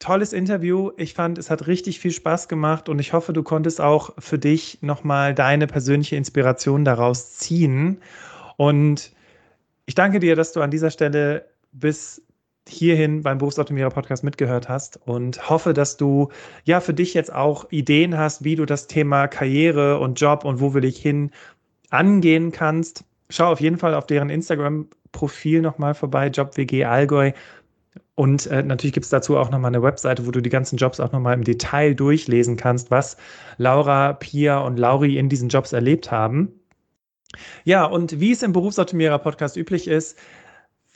tolles 0.00 0.32
Interview. 0.32 0.90
Ich 0.96 1.14
fand, 1.14 1.38
es 1.38 1.48
hat 1.48 1.68
richtig 1.68 2.00
viel 2.00 2.10
Spaß 2.10 2.48
gemacht 2.48 2.88
und 2.88 2.98
ich 2.98 3.12
hoffe, 3.12 3.32
du 3.32 3.44
konntest 3.44 3.80
auch 3.80 4.14
für 4.18 4.40
dich 4.40 4.82
nochmal 4.82 5.32
deine 5.32 5.68
persönliche 5.68 6.16
Inspiration 6.16 6.84
daraus 6.84 7.34
ziehen. 7.34 8.02
Und 8.56 9.12
ich 9.84 9.94
danke 9.94 10.18
dir, 10.18 10.34
dass 10.34 10.50
du 10.50 10.62
an 10.62 10.72
dieser 10.72 10.90
Stelle 10.90 11.46
bis 11.70 12.25
hierhin 12.68 13.22
beim 13.22 13.38
Berufsoptimierer 13.38 13.90
Podcast 13.90 14.24
mitgehört 14.24 14.68
hast 14.68 14.98
und 15.06 15.48
hoffe, 15.48 15.72
dass 15.72 15.96
du 15.96 16.30
ja 16.64 16.80
für 16.80 16.94
dich 16.94 17.14
jetzt 17.14 17.32
auch 17.32 17.70
Ideen 17.70 18.18
hast, 18.18 18.44
wie 18.44 18.56
du 18.56 18.66
das 18.66 18.86
Thema 18.86 19.28
Karriere 19.28 20.00
und 20.00 20.20
Job 20.20 20.44
und 20.44 20.60
wo 20.60 20.74
will 20.74 20.84
ich 20.84 20.98
hin 20.98 21.30
angehen 21.90 22.52
kannst. 22.52 23.04
Schau 23.30 23.52
auf 23.52 23.60
jeden 23.60 23.78
Fall 23.78 23.94
auf 23.94 24.06
deren 24.06 24.30
Instagram-Profil 24.30 25.60
nochmal 25.60 25.94
vorbei, 25.94 26.28
JobWG 26.28 26.84
Allgäu. 26.84 27.32
Und 28.14 28.46
äh, 28.46 28.62
natürlich 28.62 28.94
gibt 28.94 29.04
es 29.04 29.10
dazu 29.10 29.36
auch 29.36 29.50
nochmal 29.50 29.70
eine 29.70 29.82
Webseite, 29.82 30.26
wo 30.26 30.30
du 30.30 30.40
die 30.40 30.50
ganzen 30.50 30.76
Jobs 30.76 31.00
auch 31.00 31.12
nochmal 31.12 31.34
im 31.34 31.44
Detail 31.44 31.94
durchlesen 31.94 32.56
kannst, 32.56 32.90
was 32.90 33.16
Laura, 33.58 34.14
Pia 34.14 34.58
und 34.58 34.78
Lauri 34.78 35.18
in 35.18 35.28
diesen 35.28 35.50
Jobs 35.50 35.72
erlebt 35.72 36.10
haben. 36.10 36.52
Ja, 37.64 37.84
und 37.84 38.18
wie 38.18 38.32
es 38.32 38.42
im 38.42 38.52
Berufsoptimierer 38.52 39.18
Podcast 39.18 39.56
üblich 39.56 39.88
ist, 39.88 40.18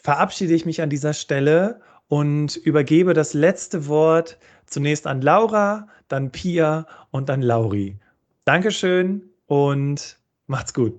verabschiede 0.02 0.54
ich 0.54 0.66
mich 0.66 0.82
an 0.82 0.90
dieser 0.90 1.12
Stelle 1.12 1.80
und 2.08 2.56
übergebe 2.56 3.14
das 3.14 3.34
letzte 3.34 3.86
Wort 3.86 4.38
zunächst 4.66 5.06
an 5.06 5.20
Laura, 5.20 5.88
dann 6.08 6.32
Pia 6.32 6.86
und 7.10 7.28
dann 7.28 7.42
Lauri. 7.42 7.98
Dankeschön 8.44 9.30
und 9.46 10.18
macht's 10.46 10.74
gut. 10.74 10.98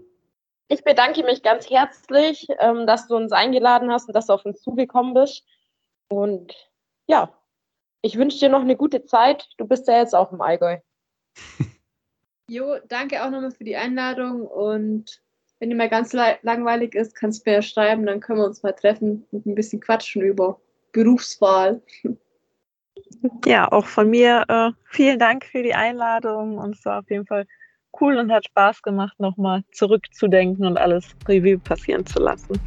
Ich 0.68 0.84
bedanke 0.84 1.24
mich 1.24 1.44
ganz 1.44 1.70
herzlich, 1.70 2.48
ähm, 2.60 2.88
dass 2.88 3.08
du 3.08 3.16
uns 3.18 3.34
eingeladen 3.34 3.92
hast 3.92 4.08
und 4.08 4.16
dass 4.16 4.28
du 4.28 4.34
auf 4.34 4.46
uns 4.46 4.62
zugekommen 4.62 5.14
bist. 5.14 5.44
Und 6.08 6.54
ja, 7.08 7.34
ich 8.02 8.18
wünsche 8.18 8.40
dir 8.40 8.50
noch 8.50 8.62
eine 8.62 8.78
gute 8.78 9.04
Zeit. 9.04 9.50
Du 9.58 9.68
bist 9.68 9.88
ja 9.88 9.98
jetzt 9.98 10.16
auch 10.16 10.32
im 10.32 10.42
Allgäu. 10.42 10.78
Jo, 12.48 12.78
danke 12.88 13.24
auch 13.24 13.30
nochmal 13.30 13.52
für 13.52 13.64
die 13.64 13.76
Einladung 13.78 14.46
und 14.46 15.21
wenn 15.62 15.70
dir 15.70 15.76
mal 15.76 15.90
ganz 15.90 16.12
langweilig 16.42 16.96
ist, 16.96 17.14
kannst 17.14 17.46
du 17.46 17.50
mir 17.52 17.58
ja 17.58 17.62
schreiben, 17.62 18.08
dann 18.08 18.20
können 18.20 18.40
wir 18.40 18.46
uns 18.48 18.64
mal 18.64 18.72
treffen 18.72 19.28
und 19.32 19.46
ein 19.46 19.54
bisschen 19.54 19.80
quatschen 19.80 20.24
über 20.24 20.60
Berufswahl. 20.92 21.84
Ja, 23.46 23.72
auch 23.72 23.86
von 23.86 24.10
mir 24.10 24.44
äh, 24.48 24.72
vielen 24.90 25.20
Dank 25.20 25.46
für 25.46 25.62
die 25.62 25.76
Einladung 25.76 26.58
und 26.58 26.76
es 26.76 26.84
war 26.84 27.00
auf 27.00 27.10
jeden 27.12 27.28
Fall 27.28 27.46
cool 28.00 28.18
und 28.18 28.32
hat 28.32 28.46
Spaß 28.46 28.82
gemacht, 28.82 29.20
nochmal 29.20 29.64
zurückzudenken 29.72 30.66
und 30.66 30.78
alles 30.78 31.16
Revue 31.28 31.60
passieren 31.60 32.08
zu 32.08 32.20
lassen. 32.20 32.60